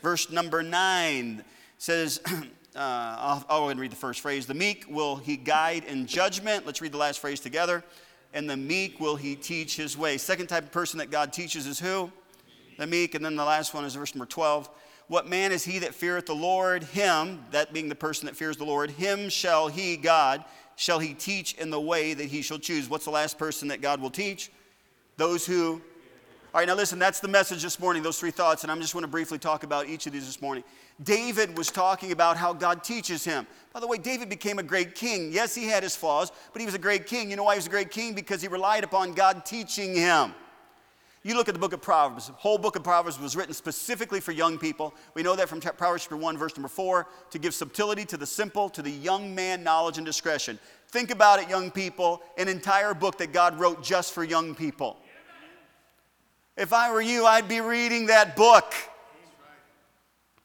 Verse 0.02 0.32
number 0.32 0.64
9 0.64 1.44
says, 1.78 2.22
uh, 2.26 2.40
I'll, 2.76 3.46
I'll 3.48 3.60
go 3.62 3.70
and 3.70 3.80
read 3.80 3.92
the 3.92 3.96
first 3.96 4.22
phrase. 4.22 4.48
The 4.48 4.56
meek 4.56 4.86
will 4.90 5.16
he 5.16 5.38
guide 5.38 5.84
in 5.84 6.08
judgment. 6.08 6.66
Let's 6.66 6.82
read 6.82 6.92
the 6.92 6.98
last 6.98 7.20
phrase 7.20 7.40
together 7.40 7.84
and 8.36 8.50
the 8.50 8.58
meek 8.58 9.00
will 9.00 9.16
he 9.16 9.34
teach 9.34 9.78
his 9.78 9.98
way. 9.98 10.18
Second 10.18 10.48
type 10.48 10.66
of 10.66 10.72
person 10.72 11.00
that 11.00 11.10
God 11.10 11.32
teaches 11.32 11.66
is 11.66 11.80
who? 11.80 12.12
The 12.78 12.86
meek. 12.86 13.16
And 13.16 13.24
then 13.24 13.38
the 13.38 13.46
last 13.46 13.74
one 13.74 13.86
is 13.86 13.96
verse 13.96 14.14
number 14.14 14.26
12. 14.26 14.70
What 15.08 15.26
man 15.26 15.54
is 15.54 15.64
he 15.64 15.80
that 15.80 15.96
feareth 15.96 16.26
the 16.26 16.36
Lord? 16.36 16.84
Him, 16.84 17.46
that 17.52 17.74
being 17.74 17.88
the 17.88 17.96
person 17.96 18.26
that 18.26 18.36
fears 18.36 18.58
the 18.58 18.66
Lord, 18.66 18.92
him 18.92 19.30
shall 19.30 19.70
he, 19.70 19.96
God, 19.96 20.44
shall 20.76 21.00
he 21.00 21.14
teach 21.14 21.54
in 21.54 21.70
the 21.70 21.80
way 21.80 22.14
that 22.14 22.26
he 22.26 22.42
shall 22.42 22.60
choose. 22.60 22.90
What's 22.90 23.06
the 23.06 23.12
last 23.12 23.38
person 23.38 23.70
that 23.70 23.82
God 23.82 24.02
will 24.02 24.10
teach? 24.10 24.52
Those 25.16 25.46
who. 25.46 25.82
All 26.54 26.60
right, 26.60 26.68
now 26.68 26.76
listen, 26.76 27.00
that's 27.00 27.22
the 27.22 27.28
message 27.30 27.64
this 27.64 27.80
morning, 27.80 28.04
those 28.04 28.20
three 28.20 28.32
thoughts, 28.32 28.64
and 28.64 28.72
I'm 28.72 28.82
just 28.82 28.94
going 28.94 29.04
to 29.04 29.12
briefly 29.12 29.38
talk 29.38 29.64
about 29.64 29.88
each 29.88 30.08
of 30.08 30.14
these 30.14 30.26
this 30.26 30.42
morning. 30.42 30.64
David 31.04 31.58
was 31.58 31.72
talking 31.72 32.12
about 32.12 32.38
how 32.38 32.54
God 32.54 32.84
teaches 32.84 33.24
him. 33.26 33.46
By 33.74 33.82
the 33.82 33.88
way, 33.88 33.98
David 33.98 34.30
became 34.30 34.60
a 34.60 34.64
great 34.64 34.96
king. 34.96 35.32
Yes, 35.32 35.54
he 35.54 35.68
had 35.68 35.84
his 35.84 35.96
flaws, 35.96 36.32
but 36.54 36.62
he 36.62 36.66
was 36.66 36.76
a 36.76 36.80
great 36.80 37.06
king. 37.06 37.30
You 37.30 37.36
know 37.36 37.44
why 37.44 37.56
he 37.56 37.58
was 37.58 37.68
a 37.68 37.72
great 37.72 37.92
king? 37.92 38.14
Because 38.14 38.42
he 38.42 38.48
relied 38.48 38.86
upon 38.86 39.14
God 39.14 39.46
teaching 39.46 39.94
him. 39.94 40.34
You 41.26 41.36
look 41.36 41.50
at 41.50 41.56
the 41.56 41.60
book 41.60 41.74
of 41.74 41.82
Proverbs. 41.82 42.28
The 42.28 42.34
whole 42.34 42.60
book 42.60 42.76
of 42.76 42.84
Proverbs 42.84 43.20
was 43.20 43.36
written 43.36 43.54
specifically 43.54 44.20
for 44.20 44.32
young 44.32 44.60
people. 44.60 44.94
We 45.16 45.24
know 45.24 45.36
that 45.36 45.50
from 45.50 45.60
Proverbs 45.60 46.04
chapter 46.04 46.16
1, 46.16 46.38
verse 46.38 46.56
number 46.56 46.70
4, 46.70 47.08
to 47.32 47.40
give 47.40 47.54
subtlety 47.54 48.06
to 48.06 48.16
the 48.16 48.28
simple, 48.28 48.70
to 48.70 48.84
the 48.84 48.92
young 48.92 49.34
man, 49.34 49.64
knowledge 49.64 49.98
and 49.98 50.06
discretion. 50.06 50.60
Think 50.90 51.10
about 51.10 51.42
it, 51.42 51.50
young 51.50 51.72
people, 51.72 52.22
an 52.38 52.48
entire 52.48 52.94
book 52.94 53.18
that 53.18 53.34
God 53.34 53.60
wrote 53.60 53.84
just 53.84 54.14
for 54.14 54.24
young 54.24 54.54
people. 54.54 54.98
If 56.56 56.72
I 56.72 56.94
were 56.94 57.02
you, 57.02 57.26
I'd 57.26 57.50
be 57.50 57.60
reading 57.60 58.06
that 58.06 58.36
book. 58.36 58.74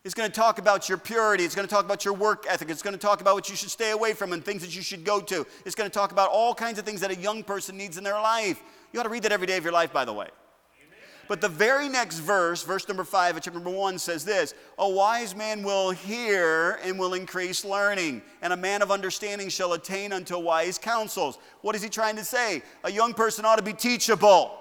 It's 0.03 0.15
going 0.15 0.31
to 0.31 0.35
talk 0.35 0.59
about 0.59 0.89
your 0.89 0.97
purity. 0.97 1.45
It's 1.45 1.55
going 1.55 1.69
to 1.69 1.73
talk 1.73 1.85
about 1.85 2.07
your 2.07 2.15
work 2.15 2.47
ethic. 2.49 2.71
It's 2.71 2.81
going 2.81 2.95
to 2.95 2.99
talk 2.99 3.21
about 3.21 3.35
what 3.35 3.51
you 3.51 3.57
should 3.57 3.71
stay 3.71 3.91
away 3.91 4.15
from 4.15 4.33
and 4.33 4.43
things 4.43 4.63
that 4.63 4.75
you 4.75 4.81
should 4.81 5.05
go 5.05 5.21
to. 5.21 5.47
It's 5.67 5.75
going 5.75 5.91
to 5.91 5.95
talk 5.95 6.11
about 6.11 6.31
all 6.31 6.55
kinds 6.55 6.79
of 6.79 6.87
things 6.87 7.03
that 7.03 7.11
a 7.11 7.17
young 7.17 7.43
person 7.43 7.77
needs 7.77 7.99
in 7.99 8.05
their 8.05 8.15
life. 8.15 8.63
You 8.93 9.01
ought 9.01 9.05
to 9.05 9.11
read 9.11 9.25
that 9.25 9.33
every 9.33 9.47
day 9.47 9.59
of 9.59 9.65
your 9.65 9.75
life, 9.75 9.93
by 9.93 10.07
the 10.07 10.13
way. 10.13 10.29
But 11.29 11.41
the 11.41 11.49
very 11.49 11.89
next 11.89 12.19
verse, 12.19 12.65
verse 12.65 12.89
number 12.89 13.05
five 13.05 13.37
of 13.37 13.43
chapter 13.45 13.61
number 13.61 13.71
one, 13.71 14.01
says 14.01 14.25
this 14.25 14.53
A 14.79 14.89
wise 14.89 15.37
man 15.37 15.63
will 15.63 15.93
hear 15.93 16.81
and 16.83 16.99
will 16.99 17.15
increase 17.15 17.65
learning, 17.65 18.23
and 18.43 18.53
a 18.53 18.57
man 18.57 18.83
of 18.83 18.91
understanding 18.91 19.49
shall 19.49 19.75
attain 19.75 20.13
unto 20.13 20.37
wise 20.39 20.77
counsels. 20.77 21.39
What 21.61 21.77
is 21.77 21.83
he 21.83 21.89
trying 21.89 22.17
to 22.17 22.25
say? 22.25 22.63
A 22.83 22.91
young 22.91 23.15
person 23.15 23.45
ought 23.45 23.57
to 23.57 23.63
be 23.63 23.75
teachable. 23.75 24.60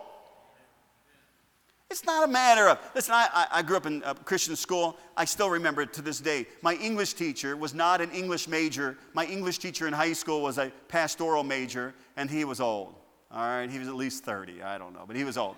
It's 1.90 2.06
not 2.06 2.24
a 2.24 2.28
matter 2.28 2.70
of, 2.70 2.80
listen, 2.94 3.16
I, 3.16 3.48
I 3.52 3.62
grew 3.64 3.76
up 3.76 3.88
in 3.88 4.04
a 4.06 4.14
Christian 4.14 4.56
school. 4.56 4.96
I 5.18 5.26
still 5.26 5.50
remember 5.50 5.82
it 5.82 5.92
to 5.94 6.04
this 6.04 6.20
day. 6.20 6.46
My 6.62 6.76
English 6.76 7.14
teacher 7.14 7.58
was 7.58 7.74
not 7.74 8.00
an 8.00 8.12
English 8.12 8.48
major. 8.48 8.96
My 9.14 9.26
English 9.26 9.58
teacher 9.58 9.88
in 9.88 9.94
high 9.94 10.14
school 10.14 10.44
was 10.44 10.60
a 10.60 10.72
pastoral 10.88 11.44
major, 11.44 11.96
and 12.16 12.30
he 12.30 12.46
was 12.46 12.62
old. 12.62 12.94
All 13.32 13.42
right, 13.42 13.70
he 13.70 13.80
was 13.80 13.88
at 13.88 13.96
least 13.96 14.24
30. 14.24 14.62
I 14.62 14.78
don't 14.78 14.94
know, 14.94 15.04
but 15.08 15.16
he 15.16 15.24
was 15.24 15.36
old. 15.36 15.56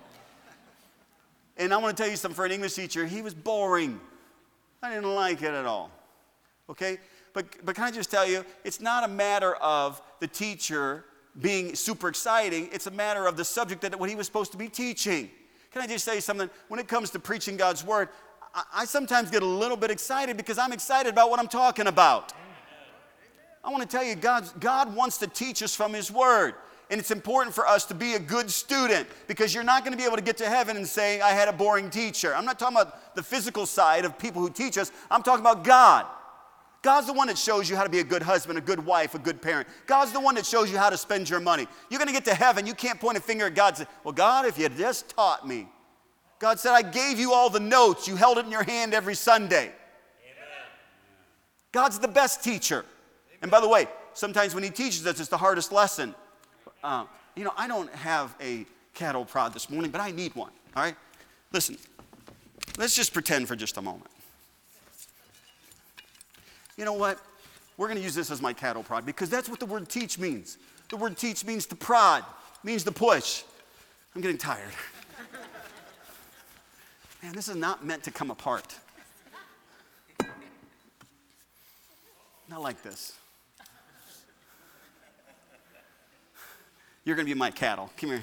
And 1.58 1.74
I 1.74 1.76
want 1.76 1.94
to 1.94 2.02
tell 2.02 2.10
you 2.10 2.16
something 2.16 2.34
for 2.34 2.46
an 2.46 2.52
English 2.52 2.74
teacher, 2.74 3.04
he 3.04 3.20
was 3.20 3.34
boring. 3.34 4.00
I 4.82 4.88
didn't 4.88 5.14
like 5.14 5.42
it 5.42 5.52
at 5.52 5.66
all. 5.66 5.90
Okay? 6.70 6.98
But, 7.34 7.46
but 7.62 7.74
can 7.74 7.84
I 7.84 7.90
just 7.90 8.10
tell 8.10 8.26
you, 8.26 8.44
it's 8.64 8.80
not 8.80 9.04
a 9.04 9.08
matter 9.08 9.54
of 9.56 10.00
the 10.20 10.26
teacher 10.26 11.04
being 11.40 11.74
super 11.74 12.08
exciting, 12.08 12.70
it's 12.72 12.86
a 12.86 12.90
matter 12.90 13.26
of 13.26 13.36
the 13.36 13.44
subject 13.44 13.82
that 13.82 13.98
what 13.98 14.08
he 14.08 14.16
was 14.16 14.26
supposed 14.26 14.52
to 14.52 14.58
be 14.58 14.68
teaching. 14.68 15.30
Can 15.72 15.82
I 15.82 15.86
just 15.86 16.04
say 16.04 16.20
something? 16.20 16.50
When 16.68 16.78
it 16.78 16.88
comes 16.88 17.10
to 17.10 17.18
preaching 17.18 17.56
God's 17.56 17.84
word, 17.84 18.08
I, 18.54 18.62
I 18.74 18.84
sometimes 18.84 19.30
get 19.30 19.42
a 19.42 19.46
little 19.46 19.76
bit 19.76 19.90
excited 19.90 20.36
because 20.36 20.58
I'm 20.58 20.72
excited 20.72 21.10
about 21.10 21.30
what 21.30 21.40
I'm 21.40 21.48
talking 21.48 21.86
about. 21.86 22.32
I 23.64 23.70
want 23.70 23.82
to 23.82 23.88
tell 23.88 24.04
you, 24.04 24.16
God, 24.16 24.48
God 24.60 24.94
wants 24.94 25.18
to 25.18 25.26
teach 25.26 25.62
us 25.62 25.74
from 25.74 25.92
His 25.92 26.10
Word. 26.10 26.54
And 26.90 27.00
it's 27.00 27.10
important 27.10 27.54
for 27.54 27.66
us 27.66 27.86
to 27.86 27.94
be 27.94 28.14
a 28.14 28.18
good 28.18 28.50
student 28.50 29.08
because 29.26 29.54
you're 29.54 29.64
not 29.64 29.82
going 29.82 29.92
to 29.92 29.96
be 29.96 30.04
able 30.04 30.16
to 30.16 30.22
get 30.22 30.36
to 30.38 30.48
heaven 30.48 30.76
and 30.76 30.86
say, 30.86 31.20
I 31.22 31.30
had 31.30 31.48
a 31.48 31.52
boring 31.52 31.88
teacher. 31.88 32.34
I'm 32.34 32.44
not 32.44 32.58
talking 32.58 32.76
about 32.76 33.14
the 33.14 33.22
physical 33.22 33.64
side 33.64 34.04
of 34.04 34.18
people 34.18 34.42
who 34.42 34.50
teach 34.50 34.76
us, 34.76 34.92
I'm 35.10 35.22
talking 35.22 35.40
about 35.40 35.64
God. 35.64 36.06
God's 36.82 37.06
the 37.06 37.12
one 37.12 37.28
that 37.28 37.38
shows 37.38 37.70
you 37.70 37.76
how 37.76 37.84
to 37.84 37.88
be 37.88 38.00
a 38.00 38.04
good 38.04 38.22
husband, 38.22 38.58
a 38.58 38.60
good 38.60 38.84
wife, 38.84 39.14
a 39.14 39.18
good 39.18 39.40
parent. 39.40 39.68
God's 39.86 40.10
the 40.10 40.18
one 40.18 40.34
that 40.34 40.44
shows 40.44 40.70
you 40.70 40.76
how 40.76 40.90
to 40.90 40.96
spend 40.96 41.30
your 41.30 41.38
money. 41.38 41.68
You're 41.88 41.98
going 41.98 42.08
to 42.08 42.12
get 42.12 42.24
to 42.24 42.34
heaven. 42.34 42.66
You 42.66 42.74
can't 42.74 43.00
point 43.00 43.16
a 43.16 43.20
finger 43.20 43.46
at 43.46 43.54
God 43.54 43.68
and 43.68 43.76
say, 43.78 43.86
Well, 44.02 44.12
God, 44.12 44.46
if 44.46 44.58
you 44.58 44.64
had 44.64 44.76
just 44.76 45.08
taught 45.08 45.46
me. 45.46 45.68
God 46.40 46.58
said, 46.58 46.72
I 46.72 46.82
gave 46.82 47.20
you 47.20 47.32
all 47.32 47.48
the 47.48 47.60
notes. 47.60 48.08
You 48.08 48.16
held 48.16 48.38
it 48.38 48.46
in 48.46 48.50
your 48.50 48.64
hand 48.64 48.94
every 48.94 49.14
Sunday. 49.14 49.66
Amen. 49.66 49.72
God's 51.70 52.00
the 52.00 52.08
best 52.08 52.42
teacher. 52.42 52.78
Amen. 52.78 53.38
And 53.42 53.50
by 53.50 53.60
the 53.60 53.68
way, 53.68 53.86
sometimes 54.12 54.52
when 54.52 54.64
He 54.64 54.70
teaches 54.70 55.06
us, 55.06 55.20
it's 55.20 55.28
the 55.28 55.38
hardest 55.38 55.70
lesson. 55.70 56.16
Uh, 56.82 57.04
you 57.36 57.44
know, 57.44 57.52
I 57.56 57.68
don't 57.68 57.92
have 57.94 58.34
a 58.40 58.66
cattle 58.92 59.24
prod 59.24 59.54
this 59.54 59.70
morning, 59.70 59.92
but 59.92 60.00
I 60.00 60.10
need 60.10 60.34
one. 60.34 60.50
All 60.74 60.82
right? 60.82 60.96
Listen, 61.52 61.76
let's 62.76 62.96
just 62.96 63.12
pretend 63.12 63.46
for 63.46 63.54
just 63.54 63.76
a 63.76 63.82
moment 63.82 64.10
you 66.76 66.84
know 66.84 66.94
what? 66.94 67.18
We're 67.76 67.86
going 67.86 67.98
to 67.98 68.02
use 68.02 68.14
this 68.14 68.30
as 68.30 68.40
my 68.42 68.52
cattle 68.52 68.82
prod 68.82 69.06
because 69.06 69.30
that's 69.30 69.48
what 69.48 69.60
the 69.60 69.66
word 69.66 69.88
teach 69.88 70.18
means. 70.18 70.58
The 70.88 70.96
word 70.96 71.16
teach 71.16 71.44
means 71.44 71.66
to 71.66 71.76
prod, 71.76 72.24
means 72.62 72.84
to 72.84 72.92
push. 72.92 73.42
I'm 74.14 74.20
getting 74.20 74.38
tired. 74.38 74.72
Man, 77.22 77.32
this 77.32 77.48
is 77.48 77.56
not 77.56 77.84
meant 77.84 78.02
to 78.04 78.10
come 78.10 78.30
apart. 78.30 78.74
Not 82.48 82.60
like 82.60 82.82
this. 82.82 83.14
You're 87.04 87.16
going 87.16 87.26
to 87.26 87.34
be 87.34 87.38
my 87.38 87.50
cattle. 87.50 87.90
Come 87.96 88.10
here. 88.10 88.22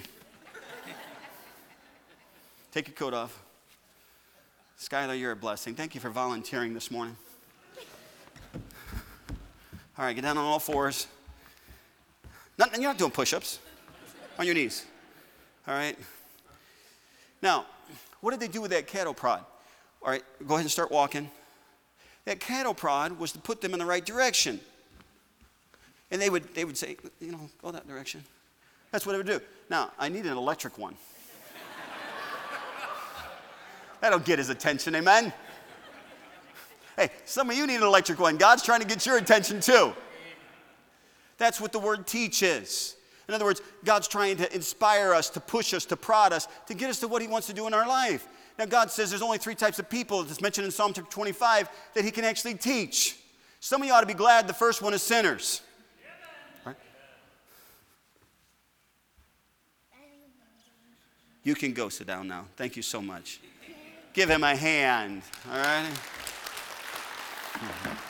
Take 2.71 2.87
your 2.87 2.95
coat 2.95 3.13
off. 3.13 3.41
Skylar, 4.79 5.19
you're 5.19 5.31
a 5.31 5.35
blessing. 5.35 5.73
Thank 5.73 5.95
you 5.95 6.01
for 6.01 6.09
volunteering 6.09 6.73
this 6.73 6.91
morning. 6.91 7.17
All 9.99 10.05
right, 10.05 10.15
get 10.15 10.21
down 10.21 10.37
on 10.37 10.45
all 10.45 10.59
fours. 10.59 11.07
Not, 12.57 12.71
you're 12.71 12.83
not 12.83 12.97
doing 12.97 13.11
push 13.11 13.33
ups. 13.33 13.59
On 14.37 14.45
your 14.45 14.55
knees. 14.55 14.85
All 15.67 15.73
right? 15.73 15.97
Now, 17.41 17.65
what 18.21 18.31
did 18.31 18.39
they 18.39 18.47
do 18.47 18.61
with 18.61 18.71
that 18.71 18.87
cattle 18.87 19.13
prod? 19.13 19.43
All 20.01 20.09
right, 20.09 20.23
go 20.47 20.53
ahead 20.53 20.63
and 20.63 20.71
start 20.71 20.89
walking. 20.89 21.29
That 22.23 22.39
cattle 22.39 22.73
prod 22.73 23.19
was 23.19 23.33
to 23.33 23.39
put 23.39 23.59
them 23.59 23.73
in 23.73 23.79
the 23.79 23.85
right 23.85 24.05
direction. 24.05 24.61
And 26.11 26.21
they 26.21 26.29
would, 26.29 26.55
they 26.55 26.63
would 26.63 26.77
say, 26.77 26.95
you 27.19 27.33
know, 27.33 27.49
go 27.61 27.71
that 27.71 27.85
direction. 27.85 28.23
That's 28.91 29.05
what 29.05 29.15
it 29.15 29.17
would 29.17 29.27
do. 29.27 29.41
Now, 29.69 29.91
I 29.99 30.07
need 30.07 30.25
an 30.25 30.37
electric 30.37 30.77
one. 30.77 30.95
That'll 33.99 34.19
get 34.19 34.39
his 34.39 34.47
attention, 34.47 34.95
amen? 34.95 35.33
Hey, 36.99 37.11
some 37.23 37.49
of 37.49 37.55
you 37.55 37.65
need 37.65 37.77
an 37.77 37.83
electric 37.83 38.19
one. 38.19 38.35
God's 38.35 38.61
trying 38.61 38.81
to 38.81 38.85
get 38.85 39.05
your 39.05 39.15
attention 39.15 39.61
too. 39.61 39.93
That's 41.37 41.61
what 41.61 41.71
the 41.71 41.79
word 41.79 42.05
teach 42.05 42.43
is. 42.43 42.97
In 43.29 43.33
other 43.33 43.45
words, 43.45 43.61
God's 43.85 44.09
trying 44.09 44.35
to 44.35 44.53
inspire 44.53 45.13
us, 45.13 45.29
to 45.29 45.39
push 45.39 45.73
us, 45.73 45.85
to 45.85 45.95
prod 45.95 46.33
us, 46.33 46.49
to 46.67 46.73
get 46.73 46.89
us 46.89 46.99
to 46.99 47.07
what 47.07 47.21
He 47.21 47.29
wants 47.29 47.47
to 47.47 47.53
do 47.53 47.67
in 47.67 47.73
our 47.73 47.87
life. 47.87 48.27
Now, 48.57 48.65
God 48.65 48.91
says 48.91 49.09
there's 49.09 49.21
only 49.21 49.37
three 49.37 49.55
types 49.55 49.79
of 49.79 49.89
people 49.89 50.23
that's 50.23 50.41
mentioned 50.41 50.65
in 50.65 50.71
Psalm 50.71 50.91
25 50.91 51.69
that 51.93 52.03
He 52.03 52.11
can 52.11 52.25
actually 52.25 52.55
teach. 52.55 53.17
Some 53.61 53.81
of 53.81 53.87
you 53.87 53.93
ought 53.93 54.01
to 54.01 54.05
be 54.05 54.13
glad 54.13 54.45
the 54.45 54.53
first 54.53 54.81
one 54.81 54.93
is 54.93 55.01
sinners. 55.01 55.61
Right? 56.65 56.75
You 61.45 61.55
can 61.55 61.71
go 61.71 61.87
sit 61.87 62.07
down 62.07 62.27
now. 62.27 62.43
Thank 62.57 62.75
you 62.75 62.81
so 62.81 63.01
much. 63.01 63.39
Give 64.11 64.29
him 64.29 64.43
a 64.43 64.53
hand, 64.53 65.21
all 65.49 65.59
right? 65.59 65.87
Mm-hmm. 67.59 68.09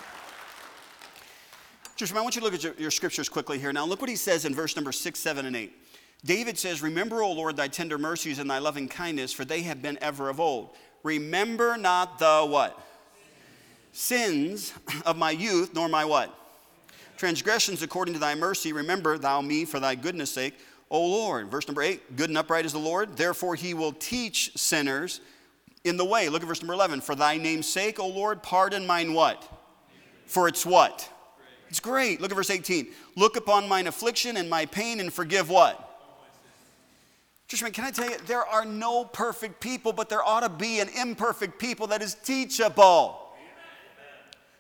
Church, 1.96 2.14
I 2.14 2.22
want 2.22 2.36
you 2.36 2.42
to 2.42 2.46
look 2.46 2.54
at 2.54 2.64
your, 2.64 2.74
your, 2.78 2.92
scriptures 2.92 3.28
quickly 3.28 3.58
here. 3.58 3.74
Now, 3.74 3.86
look 3.86 4.00
what 4.00 4.10
he 4.10 4.16
says 4.16 4.46
in 4.46 4.54
verse 4.54 4.76
number 4.76 4.92
six, 4.92 5.20
seven, 5.20 5.46
and 5.46 5.56
eight. 5.56 5.74
David 6.24 6.58
says, 6.58 6.82
Remember, 6.84 7.24
O 7.24 7.32
Lord, 7.32 7.58
thy 7.58 7.68
tender 7.68 7.98
mercies 7.98 8.40
and 8.40 8.50
thy 8.50 8.60
loving 8.60 8.88
kindness, 8.88 9.34
for 9.34 9.46
they 9.46 9.64
have 9.64 9.82
been 9.82 9.98
ever 10.02 10.30
of 10.30 10.40
old. 10.40 10.76
Remember 11.04 11.78
not 11.78 12.20
the 12.20 12.46
what? 12.48 12.80
Sins 13.92 14.74
of 15.06 15.18
my 15.18 15.32
youth, 15.32 15.74
nor 15.74 15.90
my 15.90 16.06
what? 16.06 16.34
Transgressions 17.18 17.82
according 17.82 18.14
to 18.14 18.20
thy 18.20 18.36
mercy, 18.36 18.72
remember 18.72 19.18
thou 19.18 19.42
me 19.42 19.66
for 19.66 19.80
thy 19.80 19.96
goodness 19.96 20.32
sake, 20.32 20.54
O 20.92 21.06
Lord. 21.06 21.50
Verse 21.50 21.68
number 21.68 21.82
eight, 21.82 22.16
good 22.16 22.30
and 22.30 22.38
upright 22.38 22.66
is 22.66 22.72
the 22.72 22.80
Lord, 22.80 23.18
therefore 23.18 23.56
he 23.56 23.74
will 23.74 23.94
teach 23.94 24.56
sinners 24.56 25.22
in 25.84 25.98
the 25.98 26.06
way. 26.06 26.30
Look 26.30 26.42
at 26.42 26.48
verse 26.48 26.62
number 26.62 26.74
11. 26.74 27.02
For 27.02 27.16
thy 27.16 27.38
name's 27.38 27.68
sake, 27.68 28.00
O 28.00 28.08
Lord, 28.08 28.44
pardon 28.44 28.86
mine 28.86 29.14
what? 29.14 29.48
For 30.26 30.48
it's 30.48 30.66
what? 30.66 31.10
It's 31.70 31.80
great. 31.80 32.20
Look 32.20 32.32
at 32.32 32.36
verse 32.36 32.50
18. 32.50 32.88
Look 33.16 33.36
upon 33.36 33.68
mine 33.68 33.88
affliction 33.88 34.38
and 34.38 34.50
my 34.50 34.66
pain 34.66 35.00
and 35.00 35.14
forgive 35.14 35.50
what? 35.50 35.86
Churchman, 37.48 37.72
can 37.72 37.84
I 37.84 37.92
tell 37.92 38.10
you, 38.10 38.18
there 38.28 38.46
are 38.46 38.64
no 38.64 39.06
perfect 39.06 39.60
people, 39.60 39.92
but 39.92 40.08
there 40.08 40.24
ought 40.24 40.42
to 40.42 40.50
be 40.50 40.80
an 40.80 40.90
imperfect 40.90 41.58
people 41.60 41.88
that 41.88 42.02
is 42.02 42.14
teachable. 42.14 43.28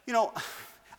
You 0.08 0.14
know, 0.14 0.34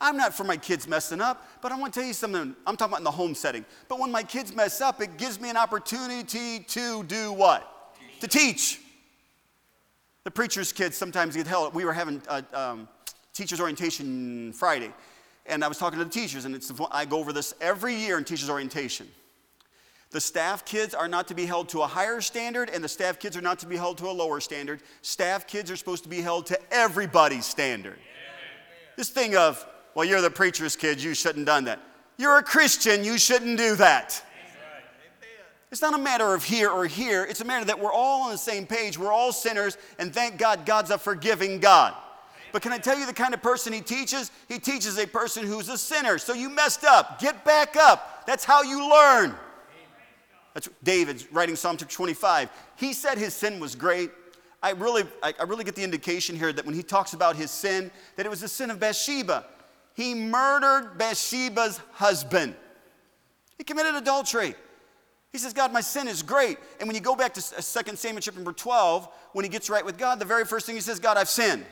I'm 0.00 0.16
not 0.16 0.32
for 0.32 0.44
my 0.44 0.56
kids 0.56 0.86
messing 0.86 1.20
up, 1.20 1.48
but 1.60 1.72
I 1.72 1.78
want 1.78 1.92
to 1.92 2.00
tell 2.00 2.06
you 2.06 2.14
something. 2.14 2.54
I'm 2.64 2.76
talking 2.76 2.92
about 2.92 3.00
in 3.00 3.04
the 3.04 3.10
home 3.10 3.34
setting. 3.34 3.64
But 3.88 3.98
when 3.98 4.12
my 4.12 4.22
kids 4.22 4.54
mess 4.54 4.80
up, 4.80 5.02
it 5.02 5.16
gives 5.16 5.40
me 5.40 5.50
an 5.50 5.56
opportunity 5.56 6.60
to 6.60 7.02
do 7.04 7.32
what? 7.32 7.96
Teach. 7.98 8.20
To 8.20 8.28
teach. 8.28 8.80
The 10.24 10.30
preacher's 10.30 10.72
kids 10.72 10.96
sometimes 10.96 11.34
get 11.34 11.46
held. 11.46 11.74
We 11.74 11.84
were 11.84 11.92
having 11.92 12.20
a 12.28 12.44
um, 12.52 12.88
teacher's 13.32 13.60
orientation 13.60 14.52
Friday, 14.52 14.92
and 15.46 15.64
I 15.64 15.68
was 15.68 15.78
talking 15.78 15.98
to 15.98 16.04
the 16.04 16.10
teachers, 16.10 16.44
and 16.44 16.54
it's, 16.54 16.70
I 16.90 17.06
go 17.06 17.18
over 17.18 17.32
this 17.32 17.54
every 17.60 17.94
year 17.94 18.18
in 18.18 18.24
teacher's 18.24 18.50
orientation. 18.50 19.08
The 20.10 20.20
staff 20.20 20.64
kids 20.64 20.92
are 20.92 21.06
not 21.06 21.28
to 21.28 21.34
be 21.34 21.46
held 21.46 21.68
to 21.70 21.82
a 21.82 21.86
higher 21.86 22.20
standard, 22.20 22.68
and 22.68 22.82
the 22.82 22.88
staff 22.88 23.18
kids 23.18 23.36
are 23.36 23.40
not 23.40 23.60
to 23.60 23.66
be 23.66 23.76
held 23.76 23.96
to 23.98 24.10
a 24.10 24.12
lower 24.12 24.40
standard. 24.40 24.82
Staff 25.02 25.46
kids 25.46 25.70
are 25.70 25.76
supposed 25.76 26.02
to 26.02 26.08
be 26.08 26.20
held 26.20 26.46
to 26.46 26.58
everybody's 26.72 27.46
standard. 27.46 27.98
This 28.96 29.08
thing 29.08 29.36
of, 29.36 29.64
well, 29.94 30.04
you're 30.04 30.20
the 30.20 30.30
preacher's 30.30 30.76
kid, 30.76 31.02
you 31.02 31.14
shouldn't 31.14 31.46
have 31.48 31.56
done 31.56 31.64
that. 31.64 31.80
You're 32.18 32.38
a 32.38 32.42
Christian, 32.42 33.04
you 33.04 33.18
shouldn't 33.18 33.56
do 33.56 33.76
that. 33.76 34.22
It's 35.70 35.82
not 35.82 35.94
a 35.94 36.02
matter 36.02 36.34
of 36.34 36.42
here 36.42 36.68
or 36.68 36.86
here. 36.86 37.24
It's 37.24 37.40
a 37.40 37.44
matter 37.44 37.64
that 37.66 37.78
we're 37.78 37.92
all 37.92 38.22
on 38.22 38.32
the 38.32 38.38
same 38.38 38.66
page. 38.66 38.98
We're 38.98 39.12
all 39.12 39.32
sinners, 39.32 39.78
and 39.98 40.12
thank 40.12 40.36
God, 40.36 40.66
God's 40.66 40.90
a 40.90 40.98
forgiving 40.98 41.60
God. 41.60 41.94
But 42.52 42.62
can 42.62 42.72
I 42.72 42.78
tell 42.78 42.98
you 42.98 43.06
the 43.06 43.12
kind 43.12 43.34
of 43.34 43.42
person 43.42 43.72
he 43.72 43.80
teaches? 43.80 44.32
He 44.48 44.58
teaches 44.58 44.98
a 44.98 45.06
person 45.06 45.46
who's 45.46 45.68
a 45.68 45.78
sinner. 45.78 46.18
So 46.18 46.32
you 46.32 46.48
messed 46.48 46.84
up. 46.84 47.20
Get 47.20 47.44
back 47.44 47.76
up. 47.76 48.26
That's 48.26 48.44
how 48.44 48.62
you 48.62 48.90
learn. 48.90 49.34
That's 50.54 50.68
David's 50.82 51.30
writing 51.32 51.54
Psalm 51.54 51.76
25. 51.76 52.50
He 52.76 52.92
said 52.92 53.18
his 53.18 53.34
sin 53.34 53.60
was 53.60 53.76
great. 53.76 54.10
I 54.62 54.72
really, 54.72 55.04
I 55.22 55.44
really 55.44 55.64
get 55.64 55.76
the 55.76 55.84
indication 55.84 56.36
here 56.36 56.52
that 56.52 56.66
when 56.66 56.74
he 56.74 56.82
talks 56.82 57.14
about 57.14 57.36
his 57.36 57.50
sin, 57.50 57.90
that 58.16 58.26
it 58.26 58.28
was 58.28 58.40
the 58.40 58.48
sin 58.48 58.70
of 58.70 58.80
Bathsheba. 58.80 59.46
He 59.94 60.14
murdered 60.14 60.98
Bathsheba's 60.98 61.80
husband. 61.92 62.54
He 63.56 63.64
committed 63.64 63.94
adultery. 63.94 64.54
He 65.32 65.38
says, 65.38 65.52
God, 65.52 65.72
my 65.72 65.80
sin 65.80 66.08
is 66.08 66.22
great. 66.22 66.58
And 66.80 66.88
when 66.88 66.96
you 66.96 67.00
go 67.00 67.14
back 67.14 67.34
to 67.34 67.40
2 67.40 67.56
uh, 67.56 67.60
Samuel 67.60 68.20
chapter 68.20 68.38
number 68.38 68.52
12, 68.52 69.08
when 69.32 69.44
he 69.44 69.48
gets 69.48 69.70
right 69.70 69.84
with 69.84 69.96
God, 69.96 70.18
the 70.18 70.24
very 70.24 70.44
first 70.44 70.66
thing 70.66 70.74
he 70.74 70.80
says, 70.80 70.98
God, 70.98 71.16
I've 71.16 71.28
sinned. 71.28 71.64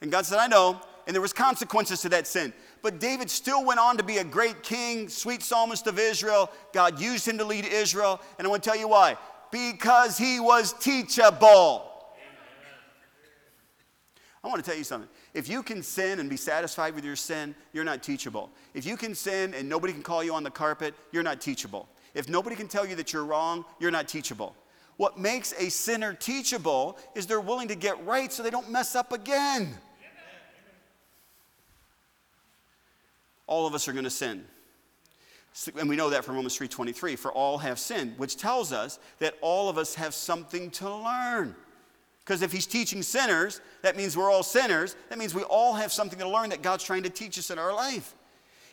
And 0.00 0.10
God 0.10 0.26
said, 0.26 0.38
I 0.38 0.48
know. 0.48 0.80
And 1.06 1.14
there 1.14 1.20
was 1.20 1.32
consequences 1.32 2.00
to 2.02 2.08
that 2.10 2.26
sin. 2.26 2.52
But 2.80 2.98
David 2.98 3.30
still 3.30 3.64
went 3.64 3.78
on 3.78 3.96
to 3.96 4.02
be 4.02 4.18
a 4.18 4.24
great 4.24 4.62
king, 4.62 5.08
sweet 5.08 5.42
psalmist 5.42 5.86
of 5.86 5.98
Israel. 5.98 6.50
God 6.72 7.00
used 7.00 7.26
him 7.26 7.38
to 7.38 7.44
lead 7.44 7.64
Israel. 7.64 8.20
And 8.38 8.46
I 8.46 8.50
want 8.50 8.62
to 8.62 8.68
tell 8.68 8.78
you 8.78 8.88
why. 8.88 9.16
Because 9.50 10.18
he 10.18 10.40
was 10.40 10.72
teachable. 10.72 11.88
I 14.44 14.48
want 14.48 14.62
to 14.64 14.68
tell 14.68 14.76
you 14.76 14.84
something. 14.84 15.08
If 15.34 15.48
you 15.48 15.62
can 15.62 15.84
sin 15.84 16.18
and 16.18 16.28
be 16.28 16.36
satisfied 16.36 16.96
with 16.96 17.04
your 17.04 17.14
sin, 17.14 17.54
you're 17.72 17.84
not 17.84 18.02
teachable. 18.02 18.50
If 18.74 18.84
you 18.84 18.96
can 18.96 19.14
sin 19.14 19.54
and 19.54 19.68
nobody 19.68 19.92
can 19.92 20.02
call 20.02 20.24
you 20.24 20.34
on 20.34 20.42
the 20.42 20.50
carpet, 20.50 20.94
you're 21.12 21.22
not 21.22 21.40
teachable. 21.40 21.88
If 22.14 22.28
nobody 22.28 22.56
can 22.56 22.68
tell 22.68 22.86
you 22.86 22.94
that 22.96 23.12
you're 23.12 23.24
wrong, 23.24 23.64
you're 23.78 23.90
not 23.90 24.08
teachable. 24.08 24.54
What 24.96 25.18
makes 25.18 25.54
a 25.58 25.70
sinner 25.70 26.12
teachable 26.12 26.98
is 27.14 27.26
they're 27.26 27.40
willing 27.40 27.68
to 27.68 27.74
get 27.74 28.04
right 28.04 28.32
so 28.32 28.42
they 28.42 28.50
don't 28.50 28.70
mess 28.70 28.94
up 28.94 29.12
again. 29.12 29.74
All 33.46 33.66
of 33.66 33.74
us 33.74 33.88
are 33.88 33.92
going 33.92 34.04
to 34.04 34.10
sin. 34.10 34.44
And 35.78 35.88
we 35.88 35.96
know 35.96 36.10
that 36.10 36.24
from 36.24 36.36
Romans 36.36 36.56
3:23, 36.56 37.16
for 37.16 37.30
all 37.32 37.58
have 37.58 37.78
sinned, 37.78 38.18
which 38.18 38.36
tells 38.36 38.72
us 38.72 38.98
that 39.18 39.36
all 39.40 39.68
of 39.68 39.76
us 39.76 39.94
have 39.94 40.14
something 40.14 40.70
to 40.72 40.90
learn. 40.90 41.54
Because 42.24 42.40
if 42.40 42.52
he's 42.52 42.66
teaching 42.66 43.02
sinners, 43.02 43.60
that 43.82 43.96
means 43.96 44.16
we're 44.16 44.30
all 44.30 44.44
sinners. 44.44 44.96
That 45.08 45.18
means 45.18 45.34
we 45.34 45.42
all 45.42 45.74
have 45.74 45.92
something 45.92 46.18
to 46.20 46.28
learn 46.28 46.50
that 46.50 46.62
God's 46.62 46.84
trying 46.84 47.02
to 47.02 47.10
teach 47.10 47.38
us 47.38 47.50
in 47.50 47.58
our 47.58 47.74
life. 47.74 48.14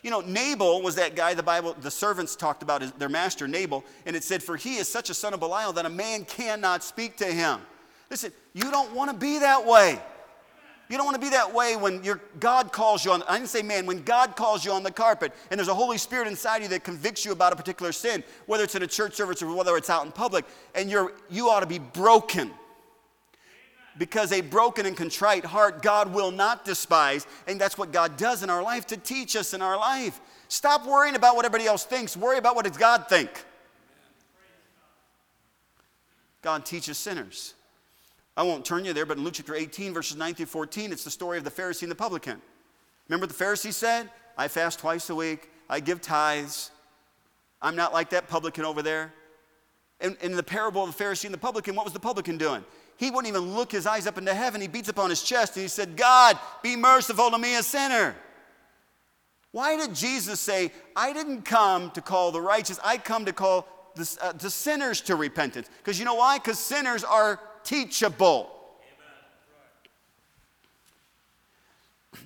You 0.02 0.10
know, 0.10 0.20
Nabal 0.20 0.82
was 0.82 0.94
that 0.94 1.14
guy 1.14 1.34
the 1.34 1.42
Bible, 1.42 1.76
the 1.80 1.90
servants 1.90 2.34
talked 2.34 2.62
about 2.62 2.82
his, 2.82 2.92
their 2.92 3.08
master, 3.08 3.46
Nabal, 3.46 3.84
and 4.06 4.16
it 4.16 4.24
said, 4.24 4.42
For 4.42 4.56
he 4.56 4.76
is 4.76 4.88
such 4.88 5.10
a 5.10 5.14
son 5.14 5.34
of 5.34 5.40
Belial 5.40 5.72
that 5.74 5.86
a 5.86 5.90
man 5.90 6.24
cannot 6.24 6.82
speak 6.82 7.16
to 7.18 7.26
him. 7.26 7.60
Listen, 8.10 8.32
you 8.54 8.70
don't 8.70 8.94
want 8.94 9.10
to 9.10 9.16
be 9.16 9.38
that 9.38 9.64
way. 9.66 10.00
You 10.88 10.96
don't 10.96 11.06
want 11.06 11.14
to 11.14 11.20
be 11.20 11.30
that 11.30 11.54
way 11.54 11.76
when 11.76 12.02
your 12.02 12.20
God 12.40 12.72
calls 12.72 13.04
you 13.04 13.12
on, 13.12 13.22
I 13.28 13.38
didn't 13.38 13.50
say 13.50 13.62
man, 13.62 13.86
when 13.86 14.02
God 14.02 14.34
calls 14.34 14.64
you 14.64 14.72
on 14.72 14.82
the 14.82 14.90
carpet 14.90 15.32
and 15.50 15.56
there's 15.56 15.68
a 15.68 15.74
Holy 15.74 15.98
Spirit 15.98 16.26
inside 16.26 16.62
you 16.62 16.68
that 16.68 16.82
convicts 16.82 17.24
you 17.24 17.30
about 17.30 17.52
a 17.52 17.56
particular 17.56 17.92
sin, 17.92 18.24
whether 18.46 18.64
it's 18.64 18.74
in 18.74 18.82
a 18.82 18.88
church 18.88 19.14
service 19.14 19.40
or 19.40 19.54
whether 19.54 19.76
it's 19.76 19.88
out 19.88 20.04
in 20.04 20.10
public, 20.10 20.44
and 20.74 20.90
you're, 20.90 21.12
you 21.30 21.48
ought 21.48 21.60
to 21.60 21.66
be 21.66 21.78
broken 21.78 22.50
because 23.98 24.32
a 24.32 24.40
broken 24.40 24.86
and 24.86 24.96
contrite 24.96 25.44
heart 25.44 25.82
God 25.82 26.12
will 26.12 26.30
not 26.30 26.64
despise. 26.64 27.26
And 27.46 27.60
that's 27.60 27.76
what 27.76 27.92
God 27.92 28.16
does 28.16 28.42
in 28.42 28.50
our 28.50 28.62
life 28.62 28.86
to 28.88 28.96
teach 28.96 29.36
us 29.36 29.54
in 29.54 29.62
our 29.62 29.76
life. 29.76 30.20
Stop 30.48 30.86
worrying 30.86 31.16
about 31.16 31.36
what 31.36 31.44
everybody 31.44 31.66
else 31.68 31.84
thinks, 31.84 32.16
worry 32.16 32.38
about 32.38 32.56
what 32.56 32.64
does 32.64 32.76
God 32.76 33.06
think. 33.08 33.30
God 36.42 36.64
teaches 36.64 36.96
sinners. 36.96 37.54
I 38.36 38.42
won't 38.42 38.64
turn 38.64 38.84
you 38.84 38.92
there, 38.92 39.04
but 39.04 39.18
in 39.18 39.24
Luke 39.24 39.34
chapter 39.34 39.54
18, 39.54 39.92
verses 39.92 40.16
9 40.16 40.34
through 40.34 40.46
14, 40.46 40.92
it's 40.92 41.04
the 41.04 41.10
story 41.10 41.36
of 41.36 41.44
the 41.44 41.50
Pharisee 41.50 41.82
and 41.82 41.90
the 41.90 41.96
publican. 41.96 42.40
Remember 43.08 43.26
the 43.26 43.34
Pharisee 43.34 43.72
said? 43.72 44.08
I 44.38 44.48
fast 44.48 44.78
twice 44.78 45.10
a 45.10 45.14
week, 45.14 45.50
I 45.68 45.80
give 45.80 46.00
tithes. 46.00 46.70
I'm 47.60 47.76
not 47.76 47.92
like 47.92 48.10
that 48.10 48.28
publican 48.28 48.64
over 48.64 48.80
there. 48.80 49.12
And 50.00 50.16
in 50.22 50.34
the 50.34 50.42
parable 50.42 50.82
of 50.82 50.96
the 50.96 51.04
Pharisee 51.04 51.26
and 51.26 51.34
the 51.34 51.38
publican, 51.38 51.76
what 51.76 51.84
was 51.84 51.92
the 51.92 52.00
publican 52.00 52.38
doing? 52.38 52.64
He 53.00 53.10
wouldn't 53.10 53.28
even 53.28 53.54
look 53.54 53.72
his 53.72 53.86
eyes 53.86 54.06
up 54.06 54.18
into 54.18 54.34
heaven. 54.34 54.60
He 54.60 54.68
beats 54.68 54.90
upon 54.90 55.08
his 55.08 55.22
chest 55.22 55.56
and 55.56 55.62
he 55.62 55.68
said, 55.68 55.96
God, 55.96 56.38
be 56.62 56.76
merciful 56.76 57.30
to 57.30 57.38
me, 57.38 57.56
a 57.56 57.62
sinner. 57.62 58.14
Why 59.52 59.74
did 59.74 59.94
Jesus 59.94 60.38
say, 60.38 60.70
I 60.94 61.14
didn't 61.14 61.46
come 61.46 61.90
to 61.92 62.02
call 62.02 62.30
the 62.30 62.42
righteous, 62.42 62.78
I 62.84 62.98
come 62.98 63.24
to 63.24 63.32
call 63.32 63.66
the, 63.96 64.18
uh, 64.20 64.32
the 64.32 64.50
sinners 64.50 65.00
to 65.02 65.16
repentance? 65.16 65.70
Because 65.78 65.98
you 65.98 66.04
know 66.04 66.16
why? 66.16 66.36
Because 66.36 66.58
sinners 66.58 67.02
are 67.02 67.40
teachable. 67.64 68.54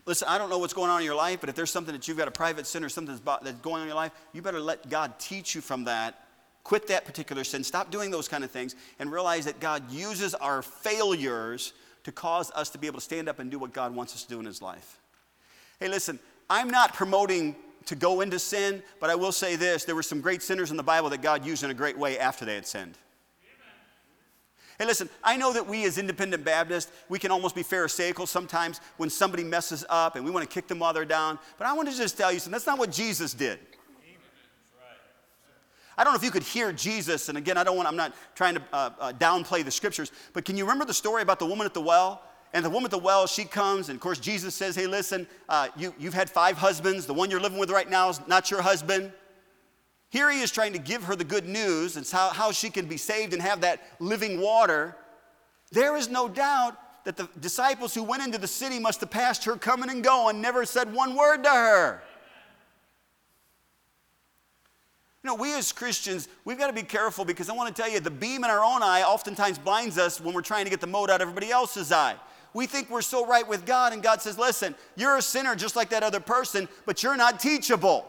Listen, 0.06 0.26
I 0.26 0.38
don't 0.38 0.50
know 0.50 0.58
what's 0.58 0.74
going 0.74 0.90
on 0.90 0.98
in 0.98 1.06
your 1.06 1.14
life, 1.14 1.38
but 1.38 1.48
if 1.48 1.54
there's 1.54 1.70
something 1.70 1.94
that 1.94 2.08
you've 2.08 2.18
got 2.18 2.26
a 2.26 2.32
private 2.32 2.66
sin 2.66 2.82
or 2.82 2.88
something 2.88 3.16
that's 3.44 3.60
going 3.60 3.76
on 3.76 3.82
in 3.82 3.86
your 3.86 3.94
life, 3.94 4.10
you 4.32 4.42
better 4.42 4.58
let 4.58 4.90
God 4.90 5.20
teach 5.20 5.54
you 5.54 5.60
from 5.60 5.84
that. 5.84 6.23
Quit 6.64 6.86
that 6.88 7.04
particular 7.04 7.44
sin. 7.44 7.62
Stop 7.62 7.90
doing 7.90 8.10
those 8.10 8.26
kind 8.26 8.42
of 8.42 8.50
things 8.50 8.74
and 8.98 9.12
realize 9.12 9.44
that 9.44 9.60
God 9.60 9.90
uses 9.90 10.34
our 10.34 10.62
failures 10.62 11.74
to 12.04 12.12
cause 12.12 12.50
us 12.52 12.70
to 12.70 12.78
be 12.78 12.86
able 12.86 12.98
to 12.98 13.04
stand 13.04 13.28
up 13.28 13.38
and 13.38 13.50
do 13.50 13.58
what 13.58 13.72
God 13.72 13.94
wants 13.94 14.14
us 14.14 14.22
to 14.24 14.28
do 14.28 14.40
in 14.40 14.46
His 14.46 14.62
life. 14.62 14.98
Hey, 15.78 15.88
listen, 15.88 16.18
I'm 16.48 16.70
not 16.70 16.94
promoting 16.94 17.54
to 17.86 17.94
go 17.94 18.22
into 18.22 18.38
sin, 18.38 18.82
but 18.98 19.10
I 19.10 19.14
will 19.14 19.32
say 19.32 19.56
this 19.56 19.84
there 19.84 19.94
were 19.94 20.02
some 20.02 20.22
great 20.22 20.42
sinners 20.42 20.70
in 20.70 20.76
the 20.78 20.82
Bible 20.82 21.10
that 21.10 21.20
God 21.20 21.44
used 21.44 21.64
in 21.64 21.70
a 21.70 21.74
great 21.74 21.98
way 21.98 22.18
after 22.18 22.46
they 22.46 22.54
had 22.54 22.66
sinned. 22.66 22.96
Hey, 24.78 24.86
listen, 24.86 25.08
I 25.22 25.36
know 25.36 25.52
that 25.52 25.66
we 25.66 25.84
as 25.84 25.98
independent 25.98 26.44
Baptists, 26.44 26.90
we 27.08 27.18
can 27.18 27.30
almost 27.30 27.54
be 27.54 27.62
Pharisaical 27.62 28.26
sometimes 28.26 28.80
when 28.96 29.08
somebody 29.08 29.44
messes 29.44 29.84
up 29.88 30.16
and 30.16 30.24
we 30.24 30.32
want 30.32 30.48
to 30.48 30.52
kick 30.52 30.66
them 30.66 30.80
while 30.80 30.92
they're 30.92 31.04
down. 31.04 31.38
But 31.58 31.68
I 31.68 31.74
want 31.74 31.88
to 31.90 31.96
just 31.96 32.16
tell 32.16 32.32
you 32.32 32.40
something 32.40 32.52
that's 32.52 32.66
not 32.66 32.78
what 32.78 32.90
Jesus 32.90 33.34
did. 33.34 33.60
I 35.96 36.04
don't 36.04 36.12
know 36.12 36.18
if 36.18 36.24
you 36.24 36.30
could 36.30 36.42
hear 36.42 36.72
Jesus, 36.72 37.28
and 37.28 37.38
again, 37.38 37.56
I 37.56 37.64
don't 37.64 37.76
want, 37.76 37.88
I'm 37.88 37.96
not 37.96 38.14
trying 38.34 38.56
to 38.56 38.62
uh, 38.72 38.90
uh, 38.98 39.12
downplay 39.12 39.64
the 39.64 39.70
scriptures, 39.70 40.10
but 40.32 40.44
can 40.44 40.56
you 40.56 40.64
remember 40.64 40.84
the 40.84 40.94
story 40.94 41.22
about 41.22 41.38
the 41.38 41.46
woman 41.46 41.66
at 41.66 41.74
the 41.74 41.80
well? 41.80 42.22
And 42.52 42.64
the 42.64 42.70
woman 42.70 42.84
at 42.84 42.92
the 42.92 42.98
well, 42.98 43.26
she 43.26 43.44
comes, 43.44 43.88
and 43.88 43.96
of 43.96 44.00
course, 44.00 44.18
Jesus 44.18 44.54
says, 44.54 44.76
Hey, 44.76 44.86
listen, 44.86 45.26
uh, 45.48 45.68
you, 45.76 45.92
you've 45.98 46.14
had 46.14 46.30
five 46.30 46.56
husbands. 46.56 47.04
The 47.04 47.14
one 47.14 47.28
you're 47.28 47.40
living 47.40 47.58
with 47.58 47.70
right 47.70 47.90
now 47.90 48.10
is 48.10 48.20
not 48.28 48.48
your 48.48 48.62
husband. 48.62 49.12
Here 50.10 50.30
he 50.30 50.40
is 50.40 50.52
trying 50.52 50.72
to 50.74 50.78
give 50.78 51.02
her 51.04 51.16
the 51.16 51.24
good 51.24 51.48
news 51.48 51.96
and 51.96 52.08
how, 52.08 52.28
how 52.28 52.52
she 52.52 52.70
can 52.70 52.86
be 52.86 52.96
saved 52.96 53.32
and 53.32 53.42
have 53.42 53.62
that 53.62 53.82
living 53.98 54.40
water. 54.40 54.96
There 55.72 55.96
is 55.96 56.08
no 56.08 56.28
doubt 56.28 56.78
that 57.04 57.16
the 57.16 57.28
disciples 57.40 57.92
who 57.92 58.04
went 58.04 58.22
into 58.22 58.38
the 58.38 58.46
city 58.46 58.78
must 58.78 59.00
have 59.00 59.10
passed 59.10 59.44
her 59.44 59.56
coming 59.56 59.90
and 59.90 60.04
going, 60.04 60.40
never 60.40 60.64
said 60.64 60.92
one 60.92 61.16
word 61.16 61.42
to 61.42 61.50
her. 61.50 62.02
You 65.24 65.30
know, 65.30 65.36
we 65.36 65.54
as 65.54 65.72
Christians, 65.72 66.28
we've 66.44 66.58
got 66.58 66.66
to 66.66 66.74
be 66.74 66.82
careful 66.82 67.24
because 67.24 67.48
I 67.48 67.54
want 67.54 67.74
to 67.74 67.82
tell 67.82 67.90
you 67.90 67.98
the 67.98 68.10
beam 68.10 68.44
in 68.44 68.50
our 68.50 68.62
own 68.62 68.82
eye 68.82 69.02
oftentimes 69.02 69.58
blinds 69.58 69.96
us 69.96 70.20
when 70.20 70.34
we're 70.34 70.42
trying 70.42 70.64
to 70.64 70.70
get 70.70 70.82
the 70.82 70.86
mote 70.86 71.08
out 71.08 71.22
of 71.22 71.28
everybody 71.28 71.50
else's 71.50 71.90
eye. 71.90 72.14
We 72.52 72.66
think 72.66 72.90
we're 72.90 73.00
so 73.00 73.26
right 73.26 73.48
with 73.48 73.64
God, 73.64 73.94
and 73.94 74.02
God 74.02 74.20
says, 74.20 74.38
Listen, 74.38 74.74
you're 74.96 75.16
a 75.16 75.22
sinner 75.22 75.56
just 75.56 75.76
like 75.76 75.88
that 75.88 76.02
other 76.02 76.20
person, 76.20 76.68
but 76.84 77.02
you're 77.02 77.16
not 77.16 77.40
teachable. 77.40 78.06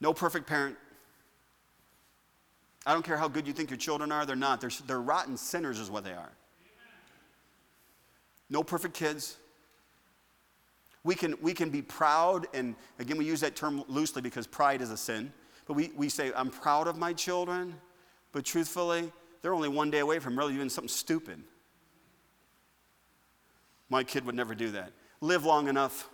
No 0.00 0.12
perfect 0.12 0.48
parent. 0.48 0.76
I 2.84 2.92
don't 2.92 3.04
care 3.04 3.16
how 3.16 3.28
good 3.28 3.46
you 3.46 3.52
think 3.52 3.70
your 3.70 3.76
children 3.76 4.10
are, 4.10 4.26
they're 4.26 4.34
not. 4.34 4.60
They're, 4.60 4.70
they're 4.88 5.00
rotten 5.00 5.36
sinners, 5.36 5.78
is 5.78 5.88
what 5.88 6.02
they 6.02 6.14
are 6.14 6.32
no 8.52 8.62
perfect 8.62 8.94
kids. 8.94 9.38
We 11.04 11.14
can, 11.14 11.34
we 11.40 11.54
can 11.54 11.70
be 11.70 11.82
proud, 11.82 12.46
and 12.54 12.76
again, 12.98 13.16
we 13.16 13.24
use 13.24 13.40
that 13.40 13.56
term 13.56 13.82
loosely 13.88 14.22
because 14.22 14.46
pride 14.46 14.82
is 14.82 14.90
a 14.90 14.96
sin. 14.96 15.32
But 15.66 15.74
we, 15.74 15.90
we 15.96 16.08
say, 16.08 16.32
I'm 16.36 16.50
proud 16.50 16.86
of 16.86 16.96
my 16.96 17.12
children, 17.12 17.74
but 18.30 18.44
truthfully, 18.44 19.10
they're 19.40 19.54
only 19.54 19.68
one 19.68 19.90
day 19.90 20.00
away 20.00 20.18
from 20.18 20.38
really 20.38 20.54
doing 20.54 20.68
something 20.68 20.88
stupid. 20.88 21.42
My 23.88 24.04
kid 24.04 24.24
would 24.26 24.34
never 24.34 24.54
do 24.54 24.70
that. 24.72 24.92
Live 25.20 25.44
long 25.44 25.68
enough. 25.68 26.08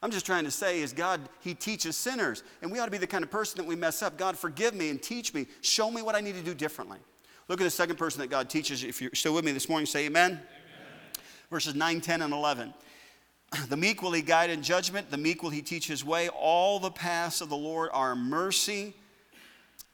I'm 0.00 0.10
just 0.10 0.26
trying 0.26 0.44
to 0.44 0.50
say 0.50 0.80
is 0.80 0.92
God, 0.92 1.20
He 1.40 1.54
teaches 1.54 1.96
sinners. 1.96 2.42
And 2.60 2.72
we 2.72 2.78
ought 2.78 2.86
to 2.86 2.90
be 2.90 2.98
the 2.98 3.06
kind 3.06 3.22
of 3.22 3.30
person 3.30 3.58
that 3.58 3.66
we 3.66 3.76
mess 3.76 4.02
up. 4.02 4.16
God, 4.16 4.36
forgive 4.36 4.74
me 4.74 4.90
and 4.90 5.02
teach 5.02 5.34
me. 5.34 5.46
Show 5.60 5.90
me 5.90 6.02
what 6.02 6.14
I 6.14 6.20
need 6.20 6.34
to 6.34 6.42
do 6.42 6.54
differently. 6.54 6.98
Look 7.52 7.60
at 7.60 7.64
the 7.64 7.70
second 7.70 7.96
person 7.96 8.22
that 8.22 8.28
God 8.30 8.48
teaches. 8.48 8.82
If 8.82 9.02
you're 9.02 9.10
still 9.12 9.34
with 9.34 9.44
me 9.44 9.52
this 9.52 9.68
morning, 9.68 9.84
say 9.84 10.06
amen. 10.06 10.30
amen. 10.30 10.40
Verses 11.50 11.74
9, 11.74 12.00
10, 12.00 12.22
and 12.22 12.32
11. 12.32 12.72
The 13.68 13.76
meek 13.76 14.00
will 14.00 14.12
he 14.12 14.22
guide 14.22 14.48
in 14.48 14.62
judgment, 14.62 15.10
the 15.10 15.18
meek 15.18 15.42
will 15.42 15.50
he 15.50 15.60
teach 15.60 15.86
his 15.86 16.02
way. 16.02 16.30
All 16.30 16.80
the 16.80 16.90
paths 16.90 17.42
of 17.42 17.50
the 17.50 17.56
Lord 17.56 17.90
are 17.92 18.16
mercy 18.16 18.94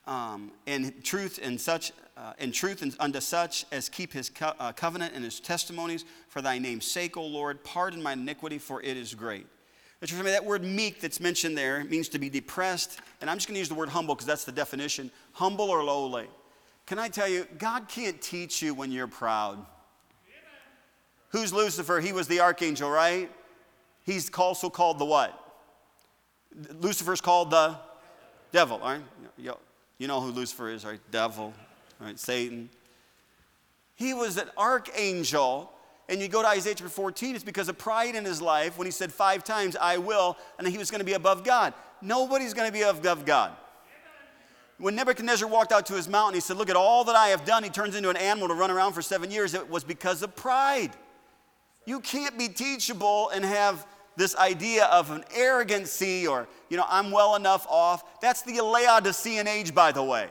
um, 0.07 0.53
and 0.69 1.03
truth 1.03 1.41
and 1.43 1.61
such. 1.61 1.91
Uh, 2.17 2.33
in 2.39 2.53
truth 2.53 2.83
and 2.83 2.95
unto 3.01 3.19
such 3.21 3.67
as 3.73 3.89
keep 3.89 4.13
his 4.13 4.31
co- 4.31 4.55
uh, 4.61 4.71
covenant 4.71 5.15
and 5.17 5.25
his 5.25 5.41
testimonies 5.41 6.05
for 6.29 6.41
thy 6.41 6.59
name's 6.61 6.87
sake, 6.87 7.17
O 7.17 7.27
Lord, 7.27 7.65
pardon 7.65 8.01
my 8.01 8.13
iniquity, 8.13 8.59
for 8.59 8.81
it 8.83 8.97
is 8.97 9.17
great. 9.17 9.47
That 10.01 10.45
word 10.45 10.63
meek 10.63 11.01
that's 11.01 11.19
mentioned 11.19 11.59
there 11.59 11.83
means 11.83 12.09
to 12.11 12.21
be 12.21 12.31
depressed, 12.31 13.01
and 13.21 13.29
I'm 13.29 13.37
just 13.37 13.49
going 13.49 13.57
to 13.57 13.61
use 13.61 13.69
the 13.69 13.75
word 13.75 13.89
humble 13.89 14.15
because 14.15 14.29
that's 14.29 14.45
the 14.45 14.53
definition 14.53 15.11
humble 15.33 15.71
or 15.71 15.83
lowly. 15.83 16.29
Can 16.89 16.99
I 16.99 17.09
tell 17.09 17.29
you, 17.29 17.47
God 17.59 17.87
can't 17.87 18.19
teach 18.19 18.63
you 18.63 18.73
when 18.73 18.91
you're 18.91 19.07
proud. 19.07 19.59
Who's 21.29 21.53
Lucifer? 21.53 22.01
He 22.01 22.15
was 22.15 22.29
the 22.29 22.41
archangel, 22.41 22.89
right? 22.89 23.31
He's 24.07 24.31
also 24.33 24.71
called 24.71 24.99
the 24.99 25.05
what? 25.05 25.39
Lucifer's 26.81 27.21
called 27.21 27.51
the 27.51 27.77
devil, 28.53 28.79
right? 28.79 29.03
You 29.37 30.07
know 30.07 30.23
who 30.23 30.31
Lucifer 30.31 30.71
is, 30.71 30.83
right? 30.83 30.99
Devil, 31.11 31.53
right? 32.01 32.19
Satan. 32.19 32.71
He 33.95 34.15
was 34.15 34.39
an 34.39 34.49
archangel. 34.57 35.71
And 36.09 36.23
you 36.23 36.29
go 36.29 36.41
to 36.41 36.49
Isaiah 36.49 36.75
chapter 36.75 36.89
14, 36.89 37.35
it's 37.35 37.45
because 37.45 37.69
of 37.69 37.77
pride 37.77 38.15
in 38.15 38.25
his 38.25 38.41
life 38.41 38.79
when 38.79 38.87
he 38.87 38.93
said 38.93 39.13
five 39.13 39.45
times, 39.45 39.77
I 39.77 39.99
will, 39.99 40.39
and 40.59 40.67
he 40.67 40.79
was 40.79 40.91
going 40.91 41.01
to 41.01 41.05
be 41.05 41.13
above 41.13 41.45
God. 41.45 41.75
Nobody's 42.01 42.55
going 42.55 42.67
to 42.67 42.73
be 42.73 42.81
above 42.81 43.27
God. 43.27 43.53
When 44.79 44.95
Nebuchadnezzar 44.95 45.49
walked 45.49 45.73
out 45.73 45.87
to 45.87 45.95
his 45.95 46.09
mountain, 46.09 46.35
he 46.35 46.41
said, 46.41 46.57
Look 46.57 46.71
at 46.71 46.77
all 46.77 47.05
that 47.05 47.17
I 47.17 47.29
have 47.29 47.45
done. 47.45 47.65
He 47.65 47.71
turns 47.71 47.97
into 47.97 48.11
an 48.11 48.17
animal 48.17 48.49
to 48.49 48.55
run 48.55 48.71
around 48.71 48.93
for 48.93 49.03
seven 49.03 49.31
years. 49.31 49.55
It 49.55 49.69
was 49.69 49.83
because 49.83 50.23
of 50.23 50.37
pride. 50.37 50.93
You 51.85 52.01
can't 52.01 52.39
be 52.39 52.49
teachable 52.49 53.31
and 53.31 53.45
have 53.45 53.87
this 54.17 54.37
idea 54.37 54.85
of 54.87 55.11
an 55.11 55.25
arrogancy 55.35 56.27
or, 56.27 56.49
you 56.69 56.77
know, 56.77 56.85
I'm 56.89 57.11
well 57.11 57.35
enough 57.35 57.67
off. 57.69 58.21
That's 58.21 58.43
the 58.43 58.61
Laodicean 58.61 59.49
age, 59.49 59.75
by 59.75 59.93
the 59.93 60.03
way. 60.03 60.29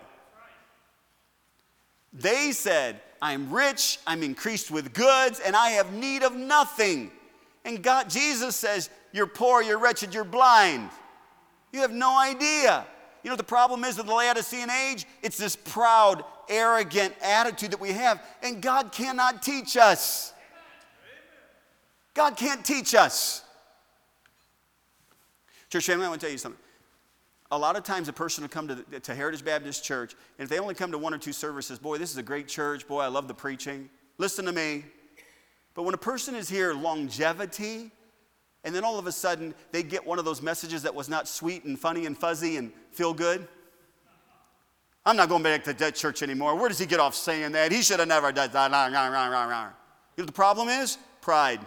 They 2.14 2.52
said, 2.52 3.02
I'm 3.22 3.52
rich, 3.52 4.00
I'm 4.08 4.24
increased 4.24 4.72
with 4.72 4.94
goods, 4.94 5.40
and 5.40 5.56
I 5.56 5.72
have 5.72 5.94
need 5.94 6.24
of 6.24 6.36
nothing. 6.36 7.12
And 7.66 7.82
God, 7.82 8.10
Jesus 8.10 8.56
says, 8.56 8.90
You're 9.12 9.28
poor, 9.28 9.62
you're 9.62 9.80
wretched, 9.80 10.14
you're 10.14 10.24
blind. 10.24 10.90
You 11.74 11.82
have 11.82 11.92
no 11.92 12.18
idea. 12.18 12.86
You 13.23 13.30
know 13.30 13.36
the 13.36 13.43
problem 13.43 13.84
is 13.84 13.99
in 13.99 14.06
the 14.06 14.13
Laodicean 14.13 14.69
age? 14.69 15.06
It's 15.21 15.38
this 15.38 15.56
proud, 15.56 16.23
arrogant 16.49 17.13
attitude 17.21 17.71
that 17.71 17.80
we 17.80 17.91
have, 17.91 18.23
and 18.41 18.62
God 18.62 18.91
cannot 18.91 19.41
teach 19.41 19.75
us. 19.77 20.34
God 22.13 22.38
can't 22.38 22.65
teach 22.65 22.95
us. 22.95 23.43
Church 25.69 25.86
family, 25.86 26.06
I 26.06 26.10
want 26.10 26.21
to 26.21 26.25
tell 26.25 26.32
you 26.32 26.38
something. 26.38 26.62
A 27.51 27.58
lot 27.58 27.77
of 27.77 27.84
times 27.84 28.10
a 28.10 28.13
person 28.13 28.43
will 28.43 28.49
come 28.49 28.67
to, 28.67 28.75
the, 28.75 28.99
to 28.99 29.15
Heritage 29.15 29.43
Baptist 29.43 29.84
Church, 29.84 30.15
and 30.38 30.43
if 30.43 30.49
they 30.49 30.60
only 30.60 30.75
come 30.75 30.91
to 30.91 30.97
one 30.97 31.13
or 31.13 31.17
two 31.17 31.34
services, 31.34 31.80
boy, 31.80 31.97
this 31.97 32.12
is 32.12 32.17
a 32.17 32.23
great 32.23 32.47
church. 32.47 32.88
Boy, 32.88 33.01
I 33.01 33.08
love 33.08 33.27
the 33.27 33.34
preaching. 33.34 33.89
Listen 34.17 34.45
to 34.45 34.51
me. 34.51 34.86
But 35.73 35.84
when 35.84 35.93
a 35.93 35.97
person 35.97 36.36
is 36.36 36.49
here 36.49 36.73
longevity, 36.73 37.91
and 38.67 38.75
then 38.75 38.84
all 38.84 38.99
of 38.99 39.08
a 39.08 39.12
sudden 39.13 39.56
they 39.71 39.82
get 39.82 40.06
one 40.06 40.19
of 40.19 40.25
those 40.25 40.41
messages 40.41 40.84
that 40.84 40.93
was 40.93 41.08
not 41.08 41.25
sweet 41.25 41.63
and 41.63 41.80
funny 41.80 42.06
and 42.06 42.17
fuzzy 42.17 42.58
and 42.58 42.73
feel 42.91 43.13
good. 43.13 43.47
I'm 45.06 45.15
not 45.15 45.30
going 45.30 45.41
back 45.41 45.63
to 45.63 45.73
that 45.73 45.95
church 45.95 46.21
anymore. 46.21 46.53
Where 46.53 46.67
does 46.67 46.77
he 46.77 46.86
get 46.86 46.99
off 46.99 47.15
saying 47.15 47.53
that? 47.53 47.71
He 47.71 47.82
should 47.82 47.99
have 47.99 48.10
never 48.10 48.30
done 48.34 48.51
that. 48.51 48.88
You 48.89 48.91
know 48.91 49.71
what 50.15 50.27
the 50.27 50.34
problem 50.34 50.67
is? 50.67 50.97
Pride. 51.21 51.62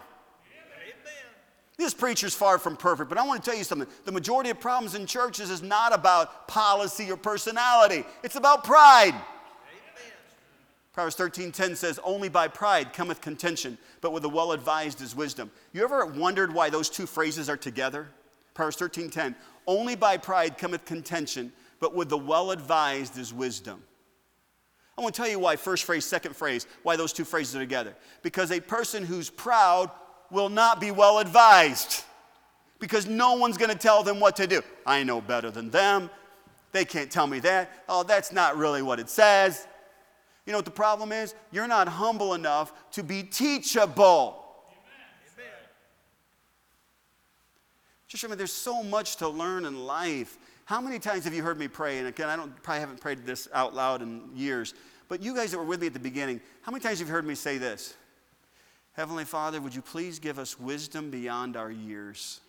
This 1.75 1.95
preacher's 1.95 2.35
far 2.35 2.59
from 2.59 2.77
perfect, 2.77 3.09
but 3.09 3.17
I 3.17 3.25
want 3.25 3.43
to 3.43 3.49
tell 3.49 3.57
you 3.57 3.63
something. 3.63 3.87
The 4.05 4.11
majority 4.11 4.51
of 4.51 4.59
problems 4.59 4.93
in 4.93 5.07
churches 5.07 5.49
is 5.49 5.63
not 5.63 5.95
about 5.95 6.47
policy 6.47 7.09
or 7.09 7.17
personality. 7.17 8.05
It's 8.23 8.35
about 8.35 8.63
pride. 8.63 9.15
Proverbs 10.93 11.15
13:10 11.15 11.75
says, 11.75 11.99
"Only 12.03 12.27
by 12.27 12.47
pride 12.49 12.91
cometh 12.91 13.21
contention, 13.21 13.77
but 14.01 14.11
with 14.11 14.23
the 14.23 14.29
well-advised 14.29 15.01
is 15.01 15.15
wisdom." 15.15 15.51
You 15.71 15.83
ever 15.83 16.05
wondered 16.05 16.53
why 16.53 16.69
those 16.69 16.89
two 16.89 17.05
phrases 17.05 17.49
are 17.49 17.57
together? 17.57 18.09
Proverbs 18.53 18.75
13:10, 18.75 19.35
"Only 19.65 19.95
by 19.95 20.17
pride 20.17 20.57
cometh 20.57 20.83
contention, 20.83 21.53
but 21.79 21.93
with 21.93 22.09
the 22.09 22.17
well-advised 22.17 23.17
is 23.17 23.33
wisdom." 23.33 23.83
I 24.97 25.01
want 25.01 25.15
to 25.15 25.21
tell 25.21 25.29
you 25.31 25.39
why 25.39 25.55
first 25.55 25.85
phrase, 25.85 26.05
second 26.05 26.35
phrase, 26.35 26.67
why 26.83 26.97
those 26.97 27.13
two 27.13 27.23
phrases 27.23 27.55
are 27.55 27.59
together. 27.59 27.95
Because 28.21 28.51
a 28.51 28.59
person 28.59 29.05
who's 29.05 29.29
proud 29.29 29.89
will 30.29 30.49
not 30.49 30.81
be 30.81 30.91
well 30.91 31.19
advised. 31.19 32.03
Because 32.79 33.05
no 33.05 33.33
one's 33.33 33.57
going 33.57 33.71
to 33.71 33.77
tell 33.77 34.03
them 34.03 34.19
what 34.19 34.35
to 34.35 34.45
do. 34.45 34.61
I 34.85 35.03
know 35.03 35.21
better 35.21 35.49
than 35.49 35.69
them. 35.69 36.11
They 36.71 36.83
can't 36.83 37.11
tell 37.11 37.27
me 37.27 37.39
that. 37.39 37.83
Oh, 37.87 38.03
that's 38.03 38.31
not 38.31 38.57
really 38.57 38.81
what 38.81 38.99
it 38.99 39.09
says. 39.09 39.65
You 40.45 40.51
know 40.51 40.57
what 40.57 40.65
the 40.65 40.71
problem 40.71 41.11
is? 41.11 41.35
You're 41.51 41.67
not 41.67 41.87
humble 41.87 42.33
enough 42.33 42.73
to 42.91 43.03
be 43.03 43.23
teachable. 43.23 44.37
Just 48.07 48.23
remember, 48.23 48.39
there's 48.39 48.51
so 48.51 48.83
much 48.83 49.17
to 49.17 49.29
learn 49.29 49.65
in 49.65 49.85
life. 49.85 50.37
How 50.65 50.81
many 50.81 50.99
times 50.99 51.23
have 51.23 51.33
you 51.33 51.43
heard 51.43 51.57
me 51.57 51.69
pray? 51.69 51.99
And 51.99 52.07
again, 52.07 52.27
I 52.27 52.35
don't 52.35 52.51
probably 52.61 52.81
haven't 52.81 52.99
prayed 52.99 53.25
this 53.25 53.47
out 53.53 53.73
loud 53.73 54.01
in 54.01 54.29
years, 54.35 54.73
but 55.07 55.21
you 55.21 55.33
guys 55.33 55.51
that 55.51 55.57
were 55.57 55.63
with 55.63 55.79
me 55.79 55.87
at 55.87 55.93
the 55.93 55.99
beginning, 55.99 56.41
how 56.61 56.71
many 56.73 56.83
times 56.83 56.99
have 56.99 57.07
you 57.07 57.13
heard 57.13 57.25
me 57.25 57.35
say 57.35 57.57
this? 57.57 57.93
Heavenly 58.93 59.23
Father, 59.23 59.61
would 59.61 59.73
you 59.73 59.81
please 59.81 60.19
give 60.19 60.39
us 60.39 60.59
wisdom 60.59 61.09
beyond 61.09 61.55
our 61.55 61.71
years? 61.71 62.41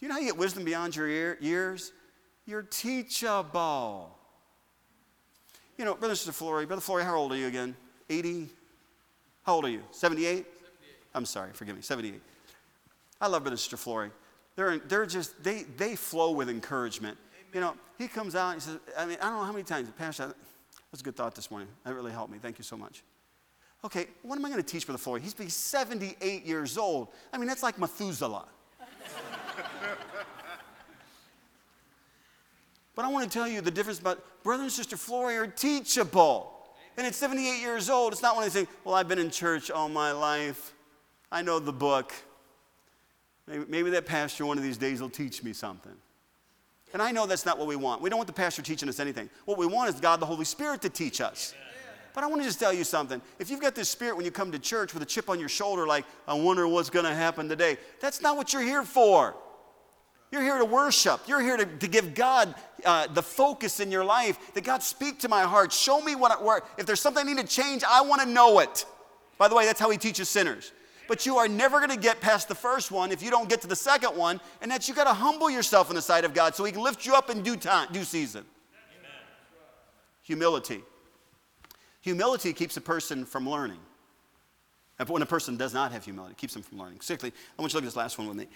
Do 0.00 0.06
you 0.06 0.08
know 0.08 0.14
how 0.14 0.20
you 0.20 0.26
get 0.26 0.36
wisdom 0.36 0.64
beyond 0.64 0.96
your 0.96 1.38
years? 1.38 1.92
You're 2.46 2.62
teachable. 2.62 4.16
You 5.78 5.84
know, 5.84 5.94
Brother 5.94 6.14
Sister 6.14 6.32
Flory, 6.32 6.66
Brother 6.66 6.82
Flory, 6.82 7.04
how 7.04 7.16
old 7.16 7.32
are 7.32 7.36
you 7.36 7.46
again? 7.46 7.74
80? 8.10 8.48
How 9.44 9.54
old 9.54 9.64
are 9.64 9.70
you? 9.70 9.82
78? 9.90 10.46
I'm 11.14 11.24
sorry, 11.24 11.50
forgive 11.52 11.76
me, 11.76 11.82
78. 11.82 12.20
I 13.20 13.26
love 13.26 13.42
Brother 13.42 13.56
Sister 13.56 13.76
Flory. 13.76 14.10
They're, 14.56 14.78
they're 14.78 15.06
just, 15.06 15.42
they, 15.42 15.62
they 15.76 15.96
flow 15.96 16.32
with 16.32 16.48
encouragement. 16.48 17.16
Amen. 17.34 17.50
You 17.54 17.60
know, 17.60 17.74
he 17.98 18.08
comes 18.08 18.34
out 18.34 18.52
and 18.52 18.62
he 18.62 18.68
says, 18.68 18.78
I 18.98 19.06
mean, 19.06 19.18
I 19.20 19.28
don't 19.28 19.38
know 19.38 19.44
how 19.44 19.52
many 19.52 19.64
times, 19.64 19.88
Pastor, 19.96 20.34
that's 20.90 21.00
a 21.00 21.04
good 21.04 21.16
thought 21.16 21.34
this 21.34 21.50
morning. 21.50 21.68
That 21.84 21.94
really 21.94 22.12
helped 22.12 22.32
me. 22.32 22.38
Thank 22.40 22.58
you 22.58 22.64
so 22.64 22.76
much. 22.76 23.02
Okay, 23.84 24.06
what 24.22 24.36
am 24.36 24.44
I 24.44 24.48
going 24.48 24.62
to 24.62 24.68
teach 24.68 24.86
Brother 24.86 24.98
Flory? 24.98 25.20
He's, 25.20 25.34
he's 25.36 25.56
78 25.56 26.44
years 26.44 26.78
old. 26.78 27.08
I 27.32 27.38
mean, 27.38 27.48
that's 27.48 27.62
like 27.62 27.78
Methuselah. 27.78 28.46
But 32.94 33.04
I 33.04 33.08
want 33.08 33.30
to 33.30 33.38
tell 33.38 33.48
you 33.48 33.60
the 33.60 33.70
difference 33.70 33.98
about 33.98 34.22
brother 34.42 34.64
and 34.64 34.72
sister 34.72 34.96
Flory 34.96 35.36
are 35.36 35.46
teachable. 35.46 36.48
And 36.96 37.06
at 37.06 37.14
78 37.14 37.60
years 37.60 37.88
old, 37.88 38.12
it's 38.12 38.22
not 38.22 38.34
one 38.34 38.44
of 38.44 38.52
these 38.52 38.64
things, 38.64 38.76
Well, 38.84 38.94
I've 38.94 39.08
been 39.08 39.18
in 39.18 39.30
church 39.30 39.70
all 39.70 39.88
my 39.88 40.12
life. 40.12 40.74
I 41.30 41.40
know 41.42 41.58
the 41.58 41.72
book. 41.72 42.12
Maybe, 43.46 43.64
maybe 43.68 43.90
that 43.90 44.06
pastor 44.06 44.44
one 44.44 44.58
of 44.58 44.64
these 44.64 44.76
days 44.76 45.00
will 45.00 45.08
teach 45.08 45.42
me 45.42 45.52
something. 45.52 45.92
And 46.92 47.00
I 47.00 47.10
know 47.10 47.26
that's 47.26 47.46
not 47.46 47.58
what 47.58 47.66
we 47.66 47.76
want. 47.76 48.02
We 48.02 48.10
don't 48.10 48.18
want 48.18 48.26
the 48.26 48.34
pastor 48.34 48.60
teaching 48.60 48.88
us 48.88 49.00
anything. 49.00 49.30
What 49.46 49.56
we 49.56 49.66
want 49.66 49.94
is 49.94 50.00
God 50.00 50.20
the 50.20 50.26
Holy 50.26 50.44
Spirit 50.44 50.82
to 50.82 50.90
teach 50.90 51.20
us. 51.22 51.54
But 52.14 52.24
I 52.24 52.26
want 52.26 52.42
to 52.42 52.46
just 52.46 52.60
tell 52.60 52.74
you 52.74 52.84
something. 52.84 53.22
If 53.38 53.48
you've 53.50 53.60
got 53.60 53.74
this 53.74 53.88
spirit 53.88 54.16
when 54.16 54.26
you 54.26 54.30
come 54.30 54.52
to 54.52 54.58
church 54.58 54.92
with 54.92 55.02
a 55.02 55.06
chip 55.06 55.30
on 55.30 55.40
your 55.40 55.48
shoulder, 55.48 55.86
like, 55.86 56.04
I 56.28 56.34
wonder 56.34 56.68
what's 56.68 56.90
going 56.90 57.06
to 57.06 57.14
happen 57.14 57.48
today, 57.48 57.78
that's 58.00 58.20
not 58.20 58.36
what 58.36 58.52
you're 58.52 58.60
here 58.60 58.82
for. 58.82 59.34
You're 60.32 60.42
here 60.42 60.58
to 60.58 60.64
worship. 60.64 61.20
You're 61.26 61.42
here 61.42 61.58
to, 61.58 61.66
to 61.66 61.86
give 61.86 62.14
God 62.14 62.54
uh, 62.86 63.06
the 63.06 63.22
focus 63.22 63.80
in 63.80 63.92
your 63.92 64.04
life. 64.04 64.54
That 64.54 64.64
God 64.64 64.82
speak 64.82 65.18
to 65.20 65.28
my 65.28 65.42
heart. 65.42 65.72
Show 65.72 66.00
me 66.00 66.14
what, 66.14 66.42
where, 66.42 66.62
if 66.78 66.86
there's 66.86 67.00
something 67.00 67.28
I 67.28 67.32
need 67.34 67.38
to 67.38 67.46
change, 67.46 67.84
I 67.86 68.00
want 68.00 68.22
to 68.22 68.28
know 68.28 68.58
it. 68.60 68.86
By 69.36 69.48
the 69.48 69.54
way, 69.54 69.66
that's 69.66 69.78
how 69.78 69.90
He 69.90 69.98
teaches 69.98 70.30
sinners. 70.30 70.72
But 71.06 71.26
you 71.26 71.36
are 71.36 71.48
never 71.48 71.78
going 71.78 71.90
to 71.90 71.98
get 71.98 72.22
past 72.22 72.48
the 72.48 72.54
first 72.54 72.90
one 72.90 73.12
if 73.12 73.22
you 73.22 73.30
don't 73.30 73.48
get 73.48 73.60
to 73.60 73.66
the 73.66 73.76
second 73.76 74.16
one, 74.16 74.40
and 74.62 74.70
that 74.70 74.88
you 74.88 74.94
got 74.94 75.04
to 75.04 75.12
humble 75.12 75.50
yourself 75.50 75.90
in 75.90 75.96
the 75.96 76.02
sight 76.02 76.24
of 76.24 76.32
God 76.32 76.54
so 76.54 76.64
He 76.64 76.72
can 76.72 76.82
lift 76.82 77.04
you 77.04 77.14
up 77.14 77.28
in 77.28 77.42
due 77.42 77.56
time, 77.56 77.88
due 77.92 78.04
season. 78.04 78.46
Amen. 78.98 79.10
Humility. 80.22 80.82
Humility 82.00 82.54
keeps 82.54 82.78
a 82.78 82.80
person 82.80 83.26
from 83.26 83.46
learning. 83.48 83.80
When 85.06 85.20
a 85.20 85.26
person 85.26 85.56
does 85.56 85.74
not 85.74 85.92
have 85.92 86.04
humility, 86.04 86.32
it 86.32 86.38
keeps 86.38 86.54
them 86.54 86.62
from 86.62 86.78
learning. 86.78 86.98
Particularly, 86.98 87.34
I 87.58 87.62
want 87.62 87.72
you 87.72 87.80
to 87.80 87.84
look 87.84 87.84
at 87.84 87.88
this 87.88 87.96
last 87.96 88.18
one 88.18 88.28
with 88.28 88.36
me. 88.36 88.46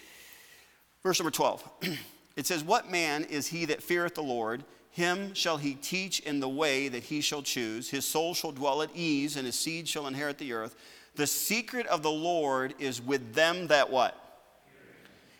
Verse 1.07 1.21
number 1.21 1.31
12. 1.31 1.71
it 2.37 2.49
says, 2.49 2.64
What 2.64 2.90
man 2.90 3.23
is 3.23 3.47
he 3.47 3.66
that 3.66 3.81
feareth 3.81 4.16
the 4.16 4.25
Lord? 4.25 4.64
Him 4.90 5.35
shall 5.35 5.57
he 5.57 5.75
teach 5.75 6.19
in 6.19 6.40
the 6.40 6.49
way 6.49 6.88
that 6.88 7.05
he 7.05 7.21
shall 7.21 7.42
choose. 7.42 7.88
His 7.88 8.05
soul 8.05 8.35
shall 8.35 8.51
dwell 8.51 8.83
at 8.83 8.90
ease, 8.92 9.37
and 9.37 9.47
his 9.47 9.57
seed 9.57 9.87
shall 9.87 10.09
inherit 10.09 10.38
the 10.38 10.53
earth. 10.53 10.75
The 11.14 11.29
secret 11.29 11.87
of 11.87 12.03
the 12.03 12.11
Lord 12.11 12.75
is 12.81 13.01
with 13.01 13.35
them 13.35 13.69
that 13.69 13.88
what? 13.88 14.21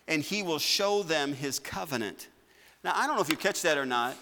And 0.07 0.21
he 0.21 0.41
will 0.41 0.57
show 0.57 1.03
them 1.03 1.33
his 1.33 1.59
covenant. 1.59 2.29
Now, 2.81 2.93
I 2.95 3.05
don't 3.05 3.17
know 3.17 3.21
if 3.21 3.29
you 3.29 3.35
catch 3.35 3.61
that 3.63 3.77
or 3.77 3.85
not. 3.85 4.15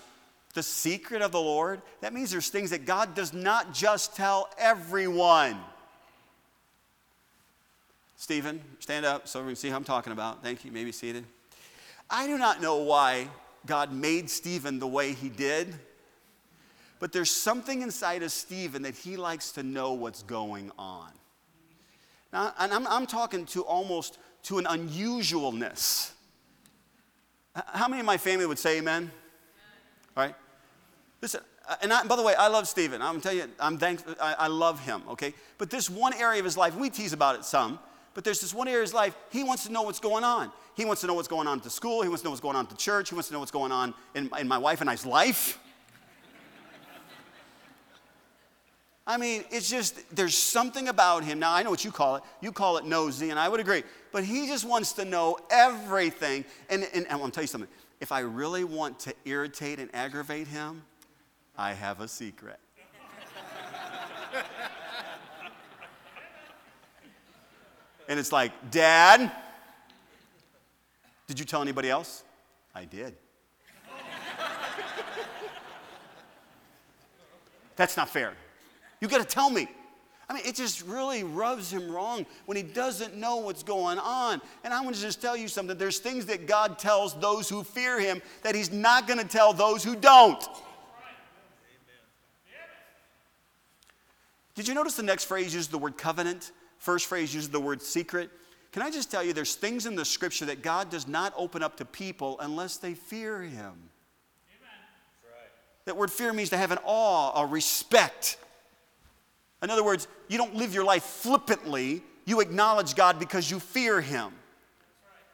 The 0.55 0.63
secret 0.63 1.21
of 1.21 1.31
the 1.31 1.39
Lord, 1.39 1.83
that 2.01 2.11
means 2.11 2.31
there's 2.31 2.49
things 2.49 2.71
that 2.71 2.87
God 2.87 3.13
does 3.13 3.33
not 3.33 3.71
just 3.71 4.15
tell 4.15 4.49
everyone. 4.57 5.59
Stephen, 8.17 8.61
stand 8.79 9.05
up 9.05 9.27
so 9.27 9.41
we 9.41 9.47
can 9.47 9.55
see 9.55 9.69
who 9.69 9.75
I'm 9.75 9.83
talking 9.83 10.13
about. 10.13 10.41
Thank 10.41 10.63
you. 10.65 10.71
Maybe 10.71 10.91
seated. 10.91 11.25
I 12.09 12.27
do 12.27 12.37
not 12.37 12.61
know 12.61 12.77
why 12.77 13.27
God 13.65 13.91
made 13.91 14.29
Stephen 14.29 14.79
the 14.79 14.87
way 14.87 15.13
he 15.13 15.29
did, 15.29 15.73
but 16.99 17.11
there's 17.11 17.31
something 17.31 17.81
inside 17.81 18.23
of 18.23 18.31
Stephen 18.31 18.83
that 18.83 18.95
he 18.95 19.17
likes 19.17 19.51
to 19.53 19.63
know 19.63 19.93
what's 19.93 20.23
going 20.23 20.71
on. 20.77 21.09
Now, 22.31 22.53
and 22.59 22.73
I'm, 22.73 22.87
I'm 22.87 23.05
talking 23.05 23.45
to 23.47 23.63
almost 23.63 24.17
to 24.43 24.59
an 24.59 24.65
unusualness. 24.65 26.11
How 27.55 27.87
many 27.87 28.01
of 28.01 28.05
my 28.05 28.17
family 28.17 28.45
would 28.45 28.59
say 28.59 28.77
amen? 28.79 29.11
All 30.15 30.23
right. 30.23 30.35
Listen, 31.21 31.41
uh, 31.67 31.75
and 31.81 31.91
I, 31.91 32.03
by 32.03 32.15
the 32.15 32.21
way, 32.21 32.35
I 32.35 32.47
love 32.47 32.67
Stephen. 32.67 33.01
I'm 33.01 33.21
telling 33.21 33.39
you, 33.39 33.47
I'm 33.59 33.77
thankful. 33.77 34.13
I, 34.21 34.35
I 34.39 34.47
love 34.47 34.79
him. 34.79 35.01
Okay, 35.09 35.33
but 35.57 35.69
this 35.69 35.89
one 35.89 36.13
area 36.13 36.39
of 36.39 36.45
his 36.45 36.57
life, 36.57 36.75
we 36.75 36.89
tease 36.89 37.13
about 37.13 37.35
it 37.35 37.45
some. 37.45 37.79
But 38.15 38.23
there's 38.23 38.41
this 38.41 38.53
one 38.53 38.67
area 38.67 38.79
of 38.79 38.85
his 38.85 38.93
life, 38.93 39.15
he 39.29 39.43
wants 39.43 39.65
to 39.65 39.71
know 39.71 39.83
what's 39.83 39.99
going 39.99 40.23
on. 40.23 40.51
He 40.73 40.85
wants 40.85 41.01
to 41.01 41.07
know 41.07 41.13
what's 41.13 41.27
going 41.27 41.47
on 41.47 41.57
at 41.57 41.63
the 41.63 41.69
school. 41.69 42.01
He 42.01 42.07
wants 42.07 42.23
to 42.23 42.25
know 42.25 42.31
what's 42.31 42.41
going 42.41 42.55
on 42.55 42.65
at 42.65 42.71
the 42.71 42.77
church. 42.77 43.09
He 43.09 43.15
wants 43.15 43.27
to 43.27 43.33
know 43.33 43.39
what's 43.39 43.51
going 43.51 43.71
on 43.71 43.93
in, 44.15 44.29
in 44.39 44.47
my 44.47 44.57
wife 44.57 44.81
and 44.81 44.89
I's 44.89 45.05
life. 45.05 45.59
I 49.07 49.17
mean, 49.17 49.43
it's 49.51 49.69
just, 49.69 50.15
there's 50.15 50.35
something 50.35 50.87
about 50.87 51.23
him. 51.23 51.39
Now, 51.39 51.53
I 51.53 51.61
know 51.63 51.69
what 51.69 51.85
you 51.85 51.91
call 51.91 52.15
it. 52.15 52.23
You 52.41 52.51
call 52.51 52.77
it 52.77 52.85
nosy, 52.85 53.29
and 53.29 53.39
I 53.39 53.47
would 53.49 53.59
agree. 53.59 53.83
But 54.11 54.23
he 54.23 54.47
just 54.47 54.65
wants 54.65 54.93
to 54.93 55.05
know 55.05 55.37
everything. 55.49 56.45
And, 56.69 56.83
and, 56.83 56.93
and 56.93 57.07
I'm 57.09 57.19
going 57.19 57.31
to 57.31 57.35
tell 57.35 57.43
you 57.43 57.47
something. 57.47 57.69
If 57.99 58.11
I 58.11 58.21
really 58.21 58.63
want 58.63 58.99
to 59.01 59.13
irritate 59.25 59.79
and 59.79 59.93
aggravate 59.93 60.47
him, 60.47 60.83
I 61.57 61.73
have 61.73 61.99
a 61.99 62.07
secret. 62.07 62.59
and 68.07 68.19
it's 68.19 68.31
like, 68.31 68.71
Dad, 68.71 69.31
did 71.27 71.39
you 71.39 71.45
tell 71.45 71.61
anybody 71.61 71.89
else? 71.89 72.23
I 72.73 72.85
did. 72.85 73.15
That's 77.75 77.97
not 77.97 78.09
fair. 78.09 78.33
You 79.01 79.07
got 79.07 79.19
to 79.19 79.25
tell 79.25 79.49
me. 79.49 79.67
I 80.27 80.33
mean, 80.33 80.43
it 80.45 80.55
just 80.55 80.81
really 80.83 81.23
rubs 81.23 81.71
him 81.71 81.91
wrong 81.91 82.25
when 82.45 82.57
he 82.57 82.63
doesn't 82.63 83.15
know 83.15 83.37
what's 83.37 83.61
going 83.61 83.99
on. 83.99 84.41
And 84.63 84.73
I 84.73 84.81
want 84.81 84.95
to 84.95 85.01
just 85.01 85.21
tell 85.21 85.37
you 85.37 85.47
something. 85.47 85.77
There's 85.77 85.99
things 85.99 86.25
that 86.27 86.47
God 86.47 86.79
tells 86.79 87.13
those 87.19 87.47
who 87.47 87.63
fear 87.63 87.99
him 87.99 88.21
that 88.41 88.55
he's 88.55 88.71
not 88.71 89.07
going 89.07 89.19
to 89.19 89.27
tell 89.27 89.53
those 89.53 89.83
who 89.83 89.95
don't. 89.95 90.43
Did 94.55 94.67
you 94.67 94.73
notice 94.73 94.95
the 94.95 95.03
next 95.03 95.25
phrase 95.25 95.53
uses 95.53 95.67
the 95.67 95.77
word 95.77 95.97
covenant? 95.97 96.51
First 96.85 97.07
phrase 97.07 97.33
uses 97.33 97.49
the 97.49 97.59
word 97.59 97.81
secret. 97.81 98.29
Can 98.71 98.83
I 98.83 98.91
just 98.91 99.09
tell 99.09 99.23
you, 99.23 99.33
there's 99.33 99.55
things 99.55 99.87
in 99.87 99.95
the 99.95 100.05
scripture 100.05 100.45
that 100.45 100.61
God 100.61 100.91
does 100.91 101.07
not 101.07 101.33
open 101.35 101.63
up 101.63 101.77
to 101.77 101.85
people 101.85 102.37
unless 102.39 102.77
they 102.77 102.93
fear 102.93 103.41
him. 103.41 103.73
That 105.85 105.97
word 105.97 106.11
fear 106.11 106.31
means 106.31 106.51
to 106.51 106.57
have 106.57 106.69
an 106.69 106.77
awe, 106.85 107.41
a 107.41 107.47
respect. 107.47 108.37
In 109.63 109.71
other 109.71 109.83
words, 109.83 110.07
you 110.27 110.37
don't 110.37 110.53
live 110.53 110.75
your 110.75 110.83
life 110.83 111.01
flippantly, 111.01 112.03
you 112.25 112.39
acknowledge 112.39 112.93
God 112.93 113.17
because 113.17 113.49
you 113.49 113.59
fear 113.59 113.99
Him. 113.99 114.31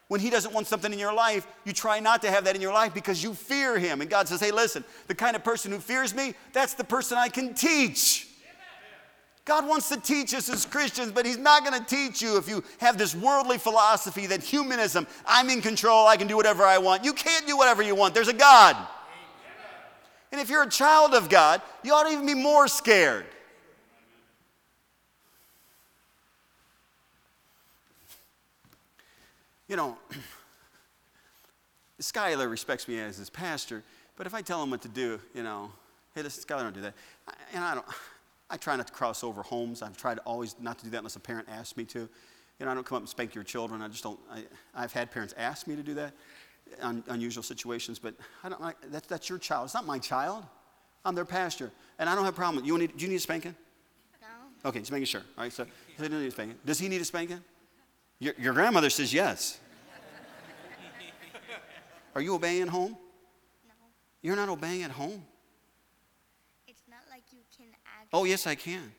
When 0.08 0.22
He 0.22 0.30
doesn't 0.30 0.54
want 0.54 0.68
something 0.68 0.94
in 0.94 1.00
your 1.00 1.14
life, 1.14 1.46
you 1.66 1.74
try 1.74 2.00
not 2.00 2.22
to 2.22 2.32
have 2.32 2.46
that 2.46 2.56
in 2.56 2.62
your 2.62 2.74
life 2.74 2.94
because 2.94 3.22
you 3.22 3.34
fear 3.34 3.78
Him. 3.78 4.00
And 4.00 4.10
God 4.10 4.30
says, 4.30 4.40
hey, 4.40 4.52
listen, 4.52 4.86
the 5.08 5.16
kind 5.16 5.36
of 5.36 5.44
person 5.44 5.70
who 5.72 5.80
fears 5.80 6.16
me, 6.16 6.34
that's 6.54 6.76
the 6.76 6.86
person 6.86 7.18
I 7.18 7.28
can 7.28 7.54
teach. 7.54 8.30
God 9.44 9.68
wants 9.68 9.90
to 9.90 10.00
teach 10.00 10.34
us 10.34 10.50
as 10.50 10.66
Christians, 10.66 11.12
but 11.12 11.26
He's 11.26 11.38
not 11.38 11.66
going 11.66 11.80
to 11.80 11.86
teach 11.86 12.22
you 12.22 12.38
if 12.38 12.48
you 12.48 12.64
have 12.80 12.98
this 12.98 13.16
worldly 13.16 13.58
philosophy 13.58 14.28
that 14.28 14.44
humanism, 14.44 15.08
I'm 15.26 15.50
in 15.50 15.62
control, 15.62 16.08
I 16.08 16.18
can 16.18 16.28
do 16.28 16.36
whatever 16.36 16.64
I 16.64 16.78
want. 16.78 17.04
You 17.04 17.14
can't 17.14 17.48
do 17.48 17.58
whatever 17.58 17.82
you 17.82 17.96
want, 17.96 18.14
there's 18.14 18.28
a 18.28 18.34
God. 18.34 18.78
And 20.32 20.40
if 20.40 20.50
you're 20.50 20.64
a 20.64 20.70
child 20.70 21.14
of 21.14 21.28
God, 21.28 21.62
you 21.84 21.94
ought 21.94 22.04
to 22.04 22.10
even 22.12 22.26
be 22.26 22.36
more 22.36 22.68
scared. 22.68 23.26
you 29.72 29.78
know, 29.78 29.98
Skylar 32.02 32.52
respects 32.52 32.90
me 32.90 33.00
as 33.00 33.16
his 33.16 33.30
pastor, 33.30 33.84
but 34.18 34.28
if 34.28 34.34
I 34.34 34.42
tell 34.42 34.62
him 34.62 34.70
what 34.70 34.82
to 34.82 34.90
do, 34.90 35.18
you 35.34 35.44
know, 35.44 35.72
hey, 36.14 36.24
listen, 36.24 36.44
Skylar, 36.44 36.64
don't 36.64 36.76
do 36.76 36.82
that. 36.82 36.94
And 37.54 37.64
I 37.64 37.76
don't, 37.76 37.86
I 38.52 38.58
try 38.58 38.76
not 38.76 38.88
to 38.88 38.94
cross 38.94 39.24
over 39.24 39.42
homes. 39.42 39.82
I've 39.82 39.96
tried 39.96 40.20
always 40.20 40.56
not 40.60 40.78
to 40.80 40.84
do 40.84 40.92
that 40.92 40.98
unless 40.98 41.16
a 41.16 41.22
parent 41.22 41.48
asks 41.50 41.78
me 41.78 41.86
to. 41.86 42.00
You 42.00 42.66
know, 42.66 42.72
I 42.72 42.76
don't 42.76 42.86
come 42.86 42.98
up 42.98 43.02
and 43.02 43.10
spank 43.10 43.34
your 43.34 43.46
children. 43.46 43.82
I 43.82 43.88
just 43.88 44.04
don't, 44.04 44.20
I, 44.30 44.44
I've 44.76 44.92
had 44.92 45.10
parents 45.10 45.34
ask 45.38 45.66
me 45.68 45.76
to 45.76 45.82
do 45.82 45.94
that. 45.96 46.14
un, 46.82 47.04
unusual 47.08 47.44
situations, 47.44 47.98
but 47.98 48.14
I 48.44 48.50
don't 48.50 48.62
like, 48.62 48.76
that's, 48.92 49.08
that's 49.08 49.30
your 49.30 49.40
child. 49.40 49.66
It's 49.66 49.74
not 49.74 49.86
my 49.86 49.98
child. 49.98 50.46
I'm 51.04 51.16
their 51.16 51.26
pastor. 51.26 51.72
And 51.98 52.10
I 52.10 52.14
don't 52.14 52.26
have 52.26 52.34
a 52.34 52.38
problem. 52.38 52.64
You 52.66 52.78
need, 52.78 52.96
do 52.98 53.06
you 53.06 53.10
need 53.10 53.16
a 53.16 53.20
spanking? 53.20 53.56
No. 54.22 54.70
Okay, 54.70 54.80
just 54.80 54.92
making 54.92 55.06
sure. 55.06 55.22
All 55.38 55.44
right, 55.46 55.54
so 55.54 55.64
he 55.64 55.98
doesn't 55.98 56.20
need 56.20 56.28
a 56.28 56.32
spanking. 56.32 56.58
Does 56.66 56.78
he 56.78 56.90
need 56.90 57.02
a 57.02 57.06
spanking? 57.06 57.42
Your, 58.20 58.34
your 58.38 58.54
grandmother 58.54 58.90
says 58.90 59.14
yes. 59.14 59.60
Are 62.16 62.22
you 62.22 62.36
obeying 62.36 62.64
at 62.64 62.70
home? 62.70 62.98
No. 63.66 63.74
You're 64.22 64.36
not 64.36 64.50
obeying 64.50 64.84
at 64.84 64.92
home? 64.92 65.24
It's 66.68 66.84
not 66.90 67.00
like 67.10 67.24
you 67.32 67.40
can 67.58 67.68
act. 67.86 68.01
Oh, 68.14 68.26
yes, 68.26 68.46
I 68.48 68.56
can. 68.56 68.92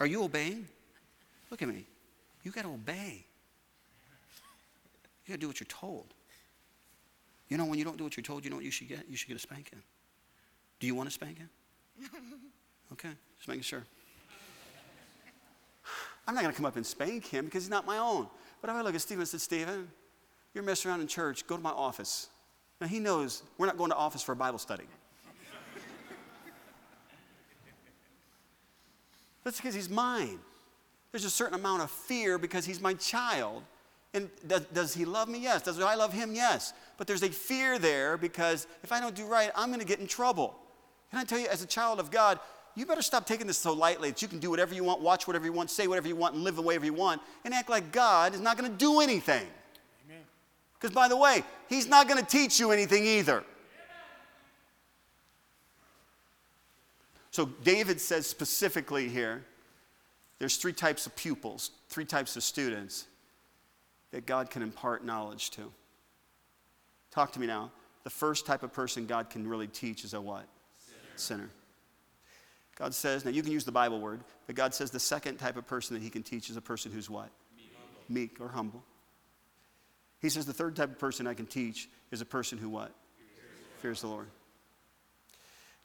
Are 0.00 0.06
you 0.06 0.22
obeying? 0.22 0.68
Look 1.50 1.62
at 1.62 1.68
me. 1.68 1.84
You 2.44 2.50
got 2.50 2.62
to 2.62 2.68
obey. 2.68 3.24
You 5.26 5.32
got 5.32 5.34
to 5.34 5.40
do 5.40 5.48
what 5.48 5.60
you're 5.60 5.66
told. 5.66 6.14
You 7.48 7.56
know, 7.56 7.64
when 7.64 7.78
you 7.78 7.84
don't 7.84 7.96
do 7.96 8.04
what 8.04 8.16
you're 8.16 8.22
told, 8.22 8.44
you 8.44 8.50
know 8.50 8.56
what 8.56 8.64
you 8.64 8.70
should 8.70 8.88
get? 8.88 9.08
You 9.08 9.16
should 9.16 9.28
get 9.28 9.36
a 9.36 9.40
spanking. 9.40 9.82
Do 10.80 10.86
you 10.86 10.94
want 10.94 11.08
a 11.08 11.12
spanking? 11.12 11.48
Okay, 12.90 13.10
just 13.36 13.46
making 13.46 13.64
sure. 13.64 13.84
I'm 16.26 16.34
not 16.34 16.42
going 16.42 16.52
to 16.52 16.56
come 16.56 16.64
up 16.64 16.76
and 16.76 16.86
spank 16.86 17.26
him 17.26 17.44
because 17.44 17.64
he's 17.64 17.70
not 17.70 17.86
my 17.86 17.98
own. 17.98 18.26
But 18.60 18.70
if 18.70 18.76
I 18.76 18.80
look 18.80 18.94
at 18.94 19.00
Stephen 19.02 19.20
and 19.20 19.28
said, 19.28 19.42
Stephen, 19.42 19.88
you're 20.54 20.64
messing 20.64 20.90
around 20.90 21.02
in 21.02 21.06
church, 21.06 21.46
go 21.46 21.56
to 21.56 21.62
my 21.62 21.70
office. 21.70 22.28
Now 22.80 22.86
he 22.86 22.98
knows 22.98 23.42
we're 23.58 23.66
not 23.66 23.76
going 23.76 23.90
to 23.90 23.96
office 23.96 24.22
for 24.22 24.32
a 24.32 24.36
Bible 24.36 24.58
study. 24.58 24.84
That's 29.44 29.58
because 29.58 29.74
he's 29.74 29.88
mine. 29.88 30.38
There's 31.12 31.24
a 31.24 31.30
certain 31.30 31.54
amount 31.54 31.82
of 31.82 31.90
fear 31.90 32.38
because 32.38 32.64
he's 32.64 32.80
my 32.80 32.94
child. 32.94 33.62
And 34.14 34.30
does, 34.46 34.64
does, 34.66 34.94
he 34.94 35.04
love 35.04 35.28
me? 35.28 35.38
Yes. 35.38 35.62
Does 35.62 35.80
I 35.80 35.94
love 35.94 36.12
him? 36.12 36.34
Yes. 36.34 36.72
But 36.96 37.06
there's 37.06 37.22
a 37.22 37.30
fear 37.30 37.78
there 37.78 38.16
because 38.16 38.66
if 38.82 38.92
I 38.92 39.00
don't 39.00 39.14
do 39.14 39.26
right, 39.26 39.50
I'm 39.54 39.68
going 39.68 39.80
to 39.80 39.86
get 39.86 40.00
in 40.00 40.06
trouble. 40.06 40.54
Can 41.10 41.20
I 41.20 41.24
tell 41.24 41.38
you, 41.38 41.46
as 41.48 41.62
a 41.62 41.66
child 41.66 42.00
of 42.00 42.10
God, 42.10 42.38
you 42.74 42.86
better 42.86 43.02
stop 43.02 43.26
taking 43.26 43.46
this 43.46 43.58
so 43.58 43.72
lightly 43.72 44.10
that 44.10 44.22
you 44.22 44.28
can 44.28 44.38
do 44.38 44.50
whatever 44.50 44.74
you 44.74 44.84
want, 44.84 45.00
watch 45.00 45.26
whatever 45.26 45.44
you 45.44 45.52
want, 45.52 45.70
say 45.70 45.86
whatever 45.86 46.06
you 46.06 46.16
want, 46.16 46.34
and 46.34 46.44
live 46.44 46.56
the 46.56 46.62
way 46.62 46.78
you 46.80 46.92
want, 46.92 47.20
and 47.44 47.52
act 47.52 47.68
like 47.68 47.90
God 47.90 48.34
is 48.34 48.40
not 48.40 48.56
going 48.56 48.70
to 48.70 48.76
do 48.76 49.00
anything. 49.00 49.46
Because, 50.74 50.94
by 50.94 51.08
the 51.08 51.16
way, 51.16 51.42
He's 51.68 51.88
not 51.88 52.08
going 52.08 52.24
to 52.24 52.26
teach 52.26 52.60
you 52.60 52.70
anything 52.70 53.04
either. 53.04 53.42
So, 57.30 57.46
David 57.46 58.00
says 58.00 58.26
specifically 58.26 59.08
here 59.08 59.44
there's 60.38 60.56
three 60.56 60.72
types 60.72 61.06
of 61.06 61.14
pupils, 61.16 61.70
three 61.88 62.04
types 62.04 62.36
of 62.36 62.42
students 62.42 63.06
that 64.10 64.26
God 64.26 64.50
can 64.50 64.62
impart 64.62 65.04
knowledge 65.04 65.50
to. 65.50 65.70
Talk 67.10 67.32
to 67.32 67.40
me 67.40 67.46
now. 67.46 67.70
The 68.04 68.10
first 68.10 68.46
type 68.46 68.62
of 68.62 68.72
person 68.72 69.06
God 69.06 69.28
can 69.28 69.46
really 69.46 69.66
teach 69.66 70.04
is 70.04 70.14
a 70.14 70.20
what? 70.20 70.46
Sinner. 70.78 70.98
Sinner. 71.16 71.50
God 72.76 72.94
says, 72.94 73.24
now 73.24 73.32
you 73.32 73.42
can 73.42 73.50
use 73.50 73.64
the 73.64 73.72
Bible 73.72 74.00
word, 74.00 74.20
but 74.46 74.54
God 74.54 74.72
says 74.72 74.90
the 74.90 75.00
second 75.00 75.36
type 75.36 75.56
of 75.56 75.66
person 75.66 75.94
that 75.94 76.02
he 76.02 76.10
can 76.10 76.22
teach 76.22 76.48
is 76.48 76.56
a 76.56 76.60
person 76.60 76.92
who's 76.92 77.10
what? 77.10 77.28
Meek, 77.56 77.70
Meek 78.08 78.40
or 78.40 78.48
humble. 78.48 78.84
He 80.20 80.28
says 80.28 80.46
the 80.46 80.52
third 80.52 80.76
type 80.76 80.90
of 80.90 80.98
person 80.98 81.26
I 81.26 81.34
can 81.34 81.46
teach 81.46 81.88
is 82.12 82.20
a 82.20 82.24
person 82.24 82.56
who 82.56 82.68
what? 82.68 82.92
Fears, 83.18 83.82
Fears 83.82 84.00
the 84.00 84.06
Lord. 84.06 84.28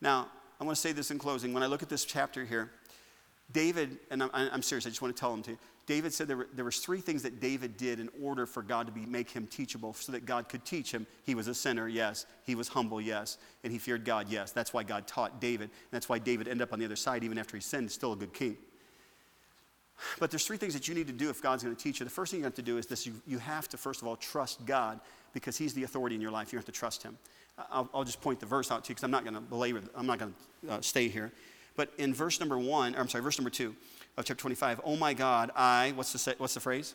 Now, 0.02 0.28
I 0.64 0.66
want 0.66 0.78
to 0.78 0.82
say 0.82 0.94
this 0.94 1.12
in 1.12 1.18
closing. 1.18 1.54
When 1.54 1.62
I 1.62 1.66
look 1.66 1.84
at 1.84 1.90
this 1.90 2.06
chapter 2.06 2.46
here, 2.46 2.72
David, 3.52 3.98
and 4.10 4.24
I'm, 4.24 4.30
I'm 4.34 4.62
serious, 4.62 4.86
I 4.86 4.90
just 4.90 5.02
want 5.02 5.14
to 5.14 5.20
tell 5.20 5.32
them 5.32 5.44
to 5.44 5.52
you. 5.52 5.58
David 5.86 6.14
said 6.14 6.30
there, 6.30 6.38
were, 6.38 6.48
there 6.54 6.64
was 6.64 6.78
three 6.78 7.02
things 7.02 7.22
that 7.24 7.42
David 7.42 7.76
did 7.76 8.00
in 8.00 8.10
order 8.22 8.46
for 8.46 8.64
God 8.64 8.86
to 8.86 8.94
be, 8.94 9.06
make 9.06 9.30
him 9.30 9.46
teachable 9.46 9.94
so 9.94 10.14
that 10.14 10.26
God 10.26 10.48
could 10.48 10.64
teach 10.64 10.90
him. 10.90 11.06
He 11.26 11.36
was 11.36 11.50
a 11.50 11.54
sinner, 11.54 11.90
yes. 11.90 12.26
He 12.46 12.56
was 12.56 12.70
humble, 12.70 13.02
yes. 13.02 13.40
And 13.66 13.74
he 13.74 13.78
feared 13.78 14.06
God, 14.06 14.30
yes. 14.30 14.54
That's 14.54 14.74
why 14.74 14.84
God 14.84 15.06
taught 15.06 15.42
David. 15.42 15.64
And 15.64 15.92
that's 15.92 16.08
why 16.08 16.18
David 16.18 16.48
ended 16.48 16.62
up 16.66 16.72
on 16.72 16.80
the 16.80 16.86
other 16.86 16.96
side, 16.96 17.26
even 17.26 17.38
after 17.38 17.58
he 17.58 17.62
sinned, 17.62 17.92
still 17.92 18.14
a 18.14 18.16
good 18.16 18.34
king. 18.34 18.56
But 20.18 20.32
there's 20.32 20.48
three 20.48 20.58
things 20.58 20.74
that 20.76 20.88
you 20.88 20.96
need 20.96 21.08
to 21.08 21.14
do 21.14 21.30
if 21.30 21.42
God's 21.42 21.64
going 21.64 21.76
to 21.76 21.84
teach 21.84 22.00
you. 22.00 22.06
The 22.06 22.10
first 22.10 22.32
thing 22.32 22.40
you 22.40 22.46
have 22.46 22.56
to 22.56 22.62
do 22.62 22.78
is 22.78 22.88
this 22.88 23.06
you, 23.06 23.22
you 23.28 23.40
have 23.40 23.68
to, 23.68 23.78
first 23.78 24.02
of 24.02 24.08
all, 24.08 24.16
trust 24.16 24.66
God 24.66 25.02
because 25.34 25.58
He's 25.58 25.74
the 25.74 25.84
authority 25.84 26.16
in 26.16 26.22
your 26.22 26.32
life. 26.32 26.54
You 26.54 26.58
have 26.58 26.66
to 26.66 26.72
trust 26.72 27.04
Him. 27.04 27.18
I'll, 27.58 27.90
I'll 27.94 28.04
just 28.04 28.22
point 28.22 28.40
the 28.40 28.46
verse 28.46 28.72
out 28.72 28.84
to 28.86 28.90
you 28.90 28.96
because 28.96 29.04
I'm 29.04 29.12
not 29.12 29.24
going 29.24 29.36
to 29.36 29.42
belabor, 29.42 29.82
I'm 29.96 30.06
not 30.06 30.20
going 30.20 30.34
to 30.66 30.74
uh, 30.74 30.82
stay 30.82 31.08
here. 31.08 31.32
But 31.76 31.92
in 31.98 32.14
verse 32.14 32.40
number 32.40 32.58
one, 32.58 32.96
I'm 32.96 33.08
sorry, 33.08 33.24
verse 33.24 33.38
number 33.38 33.50
two 33.50 33.76
of 34.18 34.26
chapter 34.26 34.42
25, 34.42 34.82
oh 34.84 34.96
my 34.96 35.14
God, 35.14 35.52
I, 35.56 35.94
what's 35.96 36.14
the, 36.14 36.36
what's 36.38 36.54
the 36.54 36.60
phrase? 36.60 36.94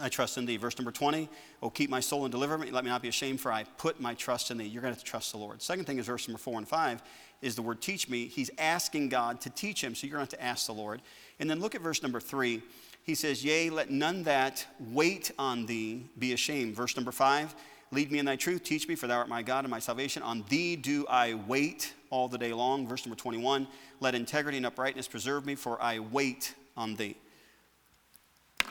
I 0.00 0.08
trust 0.08 0.38
in 0.38 0.46
thee. 0.46 0.56
Verse 0.56 0.78
number 0.78 0.92
20, 0.92 1.28
oh, 1.62 1.70
keep 1.70 1.90
my 1.90 2.00
soul 2.00 2.24
and 2.24 2.30
deliver 2.30 2.56
me. 2.58 2.70
Let 2.70 2.84
me 2.84 2.90
not 2.90 3.02
be 3.02 3.08
ashamed, 3.08 3.40
for 3.40 3.52
I 3.52 3.64
put 3.64 4.00
my 4.00 4.14
trust 4.14 4.50
in 4.50 4.58
thee. 4.58 4.64
You're 4.64 4.82
going 4.82 4.92
to 4.92 4.98
have 4.98 5.04
to 5.04 5.10
trust 5.10 5.32
the 5.32 5.38
Lord. 5.38 5.60
Second 5.62 5.86
thing 5.86 5.98
is 5.98 6.06
verse 6.06 6.28
number 6.28 6.38
4 6.38 6.58
and 6.58 6.68
5 6.68 7.02
is 7.40 7.54
the 7.54 7.62
word 7.62 7.80
teach 7.80 8.08
me. 8.08 8.26
He's 8.26 8.50
asking 8.58 9.08
God 9.08 9.40
to 9.42 9.50
teach 9.50 9.82
him, 9.82 9.94
so 9.94 10.06
you're 10.06 10.16
going 10.16 10.26
to 10.26 10.36
have 10.36 10.40
to 10.40 10.44
ask 10.44 10.66
the 10.66 10.72
Lord. 10.72 11.02
And 11.40 11.48
then 11.48 11.60
look 11.60 11.74
at 11.74 11.80
verse 11.80 12.02
number 12.02 12.20
3. 12.20 12.62
He 13.04 13.14
says, 13.14 13.44
Yea, 13.44 13.70
let 13.70 13.90
none 13.90 14.24
that 14.24 14.66
wait 14.92 15.30
on 15.38 15.66
thee 15.66 16.06
be 16.18 16.32
ashamed. 16.32 16.76
Verse 16.76 16.96
number 16.96 17.12
5, 17.12 17.54
Lead 17.90 18.12
me 18.12 18.18
in 18.18 18.26
thy 18.26 18.36
truth, 18.36 18.62
teach 18.64 18.86
me, 18.86 18.94
for 18.94 19.06
thou 19.06 19.18
art 19.18 19.28
my 19.28 19.42
God 19.42 19.64
and 19.64 19.70
my 19.70 19.78
salvation. 19.78 20.22
On 20.22 20.44
thee 20.48 20.76
do 20.76 21.06
I 21.08 21.34
wait 21.34 21.94
all 22.10 22.28
the 22.28 22.38
day 22.38 22.52
long. 22.52 22.86
Verse 22.86 23.06
number 23.06 23.16
21 23.16 23.66
Let 24.00 24.14
integrity 24.14 24.58
and 24.58 24.66
uprightness 24.66 25.08
preserve 25.08 25.46
me, 25.46 25.54
for 25.54 25.80
I 25.82 25.98
wait 25.98 26.54
on 26.76 26.94
thee. 26.96 27.16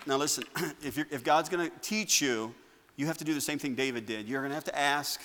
Now, 0.06 0.18
listen, 0.18 0.44
if, 0.84 0.98
if 0.98 1.24
God's 1.24 1.50
going 1.50 1.70
to 1.70 1.76
teach 1.80 2.22
you, 2.22 2.54
you 2.96 3.08
have 3.08 3.18
to 3.18 3.24
do 3.24 3.34
the 3.34 3.42
same 3.42 3.60
thing 3.60 3.76
David 3.76 4.06
did. 4.06 4.28
You're 4.28 4.42
going 4.42 4.52
to 4.52 4.56
have 4.56 4.64
to 4.66 4.78
ask, 4.78 5.22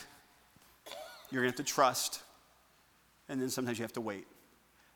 you're 1.31 1.43
going 1.43 1.53
to 1.53 1.59
have 1.59 1.67
to 1.67 1.73
trust, 1.73 2.23
and 3.29 3.41
then 3.41 3.51
sometimes 3.51 3.79
you 3.79 3.83
have 3.83 3.93
to 3.95 4.01
wait 4.01 4.27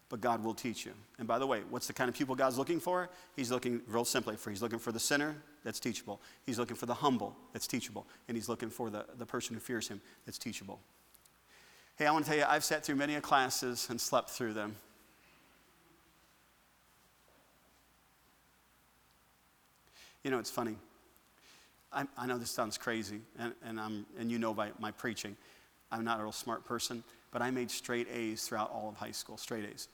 but 0.09 0.21
God 0.21 0.45
will 0.45 0.55
teach 0.55 0.87
you. 0.87 0.93
And 1.19 1.27
by 1.27 1.39
the 1.39 1.47
way, 1.47 1.63
what's 1.69 1.87
the 1.87 1.93
kind 1.93 2.09
of 2.09 2.15
people 2.15 2.35
God's 2.35 2.59
looking 2.59 2.79
for? 2.79 3.09
He's 3.35 3.51
looking 3.51 3.81
real 3.89 4.05
simply 4.05 4.37
for 4.37 4.51
He's 4.51 4.63
looking 4.63 4.79
for 4.79 4.93
the 4.93 5.01
sinner 5.01 5.35
that's 5.65 5.81
teachable. 5.81 6.21
He's 6.45 6.59
looking 6.59 6.77
for 6.77 6.87
the 6.87 6.95
humble 6.95 7.37
that's 7.53 7.67
teachable. 7.67 8.07
And 8.29 8.37
He's 8.37 8.49
looking 8.49 8.71
for 8.71 8.89
the, 8.89 9.05
the 9.19 9.27
person 9.27 9.55
who 9.55 9.61
fears 9.61 9.89
Him 9.89 10.01
that's 10.25 10.39
teachable. 10.39 10.81
Hey, 11.97 12.07
I 12.07 12.13
want 12.13 12.25
to 12.25 12.31
tell 12.31 12.39
you, 12.39 12.45
I've 12.47 12.65
sat 12.65 12.85
through 12.85 12.97
many 12.97 13.19
classes 13.21 13.89
and 13.91 14.01
slept 14.01 14.31
through 14.31 14.53
them. 14.53 14.77
You 20.23 20.31
know, 20.31 20.39
it's 20.39 20.51
funny. 20.51 20.77
I, 21.93 22.05
I 22.19 22.27
know 22.27 22.37
this 22.37 22.51
sounds 22.51 22.77
crazy, 22.77 23.21
and, 23.39 23.55
and, 23.65 23.81
I'm, 23.81 24.05
and 24.19 24.31
you 24.31 24.39
know 24.39 24.53
by 24.53 24.71
my 24.79 24.91
preaching, 24.91 25.37
I'm 25.91 26.05
not 26.05 26.21
a 26.21 26.23
real 26.23 26.33
smart 26.33 26.67
person, 26.67 27.03
but 27.31 27.43
I 27.43 27.51
made 27.51 27.71
straight 27.71 28.09
A's 28.13 28.47
throughout 28.47 28.71
all 28.71 28.89
of 28.89 28.97
high 28.97 29.13
school, 29.13 29.37
straight 29.37 29.65
A's. 29.65 29.89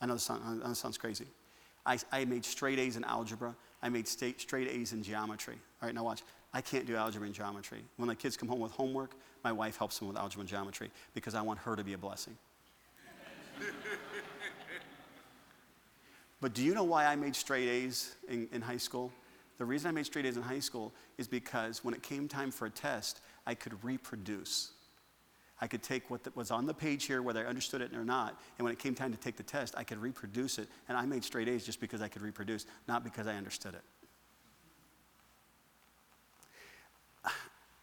I 0.00 0.06
know 0.06 0.14
this 0.14 0.24
sounds, 0.24 0.62
know 0.62 0.68
this 0.68 0.78
sounds 0.78 0.98
crazy. 0.98 1.26
I, 1.84 1.98
I, 2.12 2.24
made 2.24 2.44
straight 2.44 2.78
A's 2.78 2.96
in 2.96 3.04
algebra. 3.04 3.54
I 3.82 3.88
made 3.88 4.06
state, 4.06 4.40
straight 4.40 4.68
A's 4.68 4.92
in 4.92 5.02
geometry. 5.02 5.54
All 5.80 5.86
right, 5.86 5.94
now 5.94 6.04
watch. 6.04 6.22
I 6.52 6.60
can't 6.60 6.86
do 6.86 6.96
algebra 6.96 7.26
and 7.26 7.34
geometry. 7.34 7.80
When 7.96 8.08
the 8.08 8.14
kids 8.14 8.36
come 8.36 8.48
home 8.48 8.60
with 8.60 8.72
homework, 8.72 9.12
my 9.44 9.52
wife 9.52 9.76
helps 9.76 9.98
them 9.98 10.08
with 10.08 10.16
algebra 10.16 10.40
and 10.40 10.48
geometry 10.48 10.90
because 11.14 11.34
I 11.34 11.42
want 11.42 11.58
her 11.60 11.76
to 11.76 11.84
be 11.84 11.92
a 11.92 11.98
blessing. 11.98 12.36
but 16.40 16.54
do 16.54 16.62
you 16.62 16.74
know 16.74 16.84
why 16.84 17.06
I 17.06 17.16
made 17.16 17.36
straight 17.36 17.68
A's 17.68 18.14
in, 18.28 18.48
in 18.52 18.62
high 18.62 18.76
school? 18.76 19.12
The 19.58 19.64
reason 19.64 19.88
I 19.88 19.92
made 19.92 20.06
straight 20.06 20.24
A's 20.24 20.36
in 20.36 20.42
high 20.42 20.60
school 20.60 20.92
is 21.18 21.26
because 21.26 21.84
when 21.84 21.94
it 21.94 22.02
came 22.02 22.28
time 22.28 22.50
for 22.50 22.66
a 22.66 22.70
test, 22.70 23.20
I 23.46 23.54
could 23.54 23.82
reproduce. 23.84 24.72
I 25.60 25.66
could 25.66 25.82
take 25.82 26.08
what 26.08 26.20
was 26.36 26.50
on 26.50 26.66
the 26.66 26.74
page 26.74 27.06
here, 27.06 27.20
whether 27.20 27.44
I 27.44 27.48
understood 27.48 27.80
it 27.80 27.92
or 27.94 28.04
not, 28.04 28.40
and 28.58 28.64
when 28.64 28.72
it 28.72 28.78
came 28.78 28.94
time 28.94 29.10
to 29.12 29.18
take 29.18 29.36
the 29.36 29.42
test, 29.42 29.74
I 29.76 29.82
could 29.82 29.98
reproduce 29.98 30.58
it. 30.58 30.68
And 30.88 30.96
I 30.96 31.04
made 31.04 31.24
straight 31.24 31.48
A's 31.48 31.64
just 31.64 31.80
because 31.80 32.00
I 32.00 32.08
could 32.08 32.22
reproduce, 32.22 32.66
not 32.86 33.02
because 33.02 33.26
I 33.26 33.34
understood 33.34 33.74
it. 33.74 33.82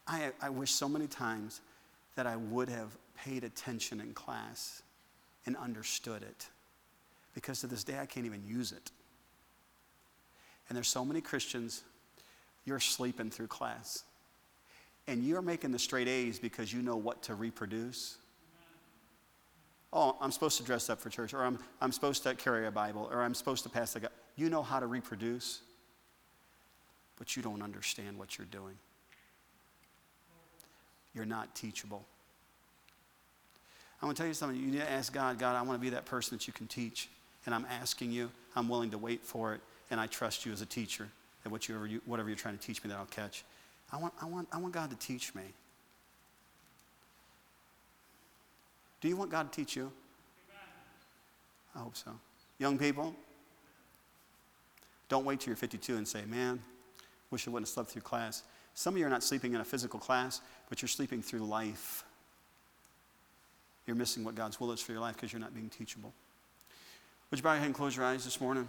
I, 0.06 0.30
I 0.40 0.48
wish 0.48 0.70
so 0.70 0.88
many 0.88 1.06
times 1.06 1.60
that 2.14 2.26
I 2.26 2.36
would 2.36 2.70
have 2.70 2.96
paid 3.14 3.44
attention 3.44 4.00
in 4.00 4.14
class 4.14 4.82
and 5.44 5.54
understood 5.56 6.22
it. 6.22 6.48
Because 7.34 7.60
to 7.60 7.66
this 7.66 7.84
day, 7.84 7.98
I 7.98 8.06
can't 8.06 8.24
even 8.24 8.42
use 8.46 8.72
it. 8.72 8.90
And 10.68 10.76
there's 10.76 10.88
so 10.88 11.04
many 11.04 11.20
Christians, 11.20 11.82
you're 12.64 12.80
sleeping 12.80 13.30
through 13.30 13.48
class 13.48 14.04
and 15.08 15.24
you're 15.24 15.42
making 15.42 15.72
the 15.72 15.78
straight 15.78 16.08
A's 16.08 16.38
because 16.38 16.72
you 16.72 16.82
know 16.82 16.96
what 16.96 17.22
to 17.24 17.34
reproduce. 17.34 18.16
Oh, 19.92 20.16
I'm 20.20 20.32
supposed 20.32 20.58
to 20.58 20.64
dress 20.64 20.90
up 20.90 21.00
for 21.00 21.10
church, 21.10 21.32
or 21.32 21.44
I'm, 21.44 21.58
I'm 21.80 21.92
supposed 21.92 22.22
to 22.24 22.34
carry 22.34 22.66
a 22.66 22.70
Bible, 22.70 23.08
or 23.10 23.22
I'm 23.22 23.34
supposed 23.34 23.62
to 23.62 23.68
pass 23.68 23.92
the 23.92 24.00
God. 24.00 24.10
You 24.34 24.50
know 24.50 24.62
how 24.62 24.80
to 24.80 24.86
reproduce, 24.86 25.60
but 27.18 27.36
you 27.36 27.42
don't 27.42 27.62
understand 27.62 28.18
what 28.18 28.36
you're 28.36 28.48
doing. 28.50 28.74
You're 31.14 31.24
not 31.24 31.54
teachable. 31.54 32.04
I'm 34.02 34.06
going 34.06 34.14
to 34.14 34.20
tell 34.20 34.28
you 34.28 34.34
something. 34.34 34.60
You 34.60 34.66
need 34.66 34.80
to 34.80 34.90
ask 34.90 35.12
God, 35.12 35.38
God, 35.38 35.56
I 35.56 35.62
want 35.62 35.80
to 35.80 35.82
be 35.82 35.90
that 35.90 36.04
person 36.04 36.36
that 36.36 36.46
you 36.46 36.52
can 36.52 36.66
teach. 36.66 37.08
And 37.46 37.54
I'm 37.54 37.66
asking 37.80 38.12
you, 38.12 38.30
I'm 38.54 38.68
willing 38.68 38.90
to 38.90 38.98
wait 38.98 39.24
for 39.24 39.54
it, 39.54 39.60
and 39.90 39.98
I 39.98 40.08
trust 40.08 40.44
you 40.44 40.52
as 40.52 40.60
a 40.60 40.66
teacher 40.66 41.08
that 41.44 41.68
you, 41.68 42.00
whatever 42.06 42.28
you're 42.28 42.36
trying 42.36 42.58
to 42.58 42.64
teach 42.64 42.82
me 42.82 42.90
that 42.90 42.98
I'll 42.98 43.06
catch. 43.06 43.44
I 43.96 43.98
want, 43.98 44.12
I 44.20 44.26
want, 44.26 44.48
I 44.52 44.58
want 44.58 44.74
God 44.74 44.90
to 44.90 44.96
teach 44.96 45.34
me. 45.34 45.42
Do 49.00 49.08
you 49.08 49.16
want 49.16 49.30
God 49.30 49.50
to 49.50 49.56
teach 49.56 49.74
you? 49.74 49.90
I 51.74 51.78
hope 51.78 51.96
so. 51.96 52.10
Young 52.58 52.76
people, 52.76 53.14
don't 55.08 55.24
wait 55.24 55.40
till 55.40 55.48
you're 55.48 55.56
52 55.56 55.96
and 55.96 56.06
say, 56.06 56.24
man, 56.26 56.62
wish 57.30 57.48
I 57.48 57.50
wouldn't 57.50 57.68
have 57.68 57.72
slept 57.72 57.90
through 57.90 58.02
class. 58.02 58.42
Some 58.74 58.94
of 58.94 59.00
you 59.00 59.06
are 59.06 59.10
not 59.10 59.22
sleeping 59.22 59.54
in 59.54 59.62
a 59.62 59.64
physical 59.64 59.98
class, 59.98 60.42
but 60.68 60.82
you're 60.82 60.88
sleeping 60.88 61.22
through 61.22 61.40
life. 61.40 62.04
You're 63.86 63.96
missing 63.96 64.24
what 64.24 64.34
God's 64.34 64.60
will 64.60 64.72
is 64.72 64.80
for 64.80 64.92
your 64.92 65.00
life 65.00 65.14
because 65.14 65.32
you're 65.32 65.40
not 65.40 65.54
being 65.54 65.70
teachable. 65.70 66.12
Would 67.30 67.38
you 67.38 67.42
bow 67.42 67.52
your 67.52 67.60
head 67.60 67.66
and 67.66 67.74
close 67.74 67.96
your 67.96 68.04
eyes 68.04 68.24
this 68.24 68.42
morning? 68.42 68.68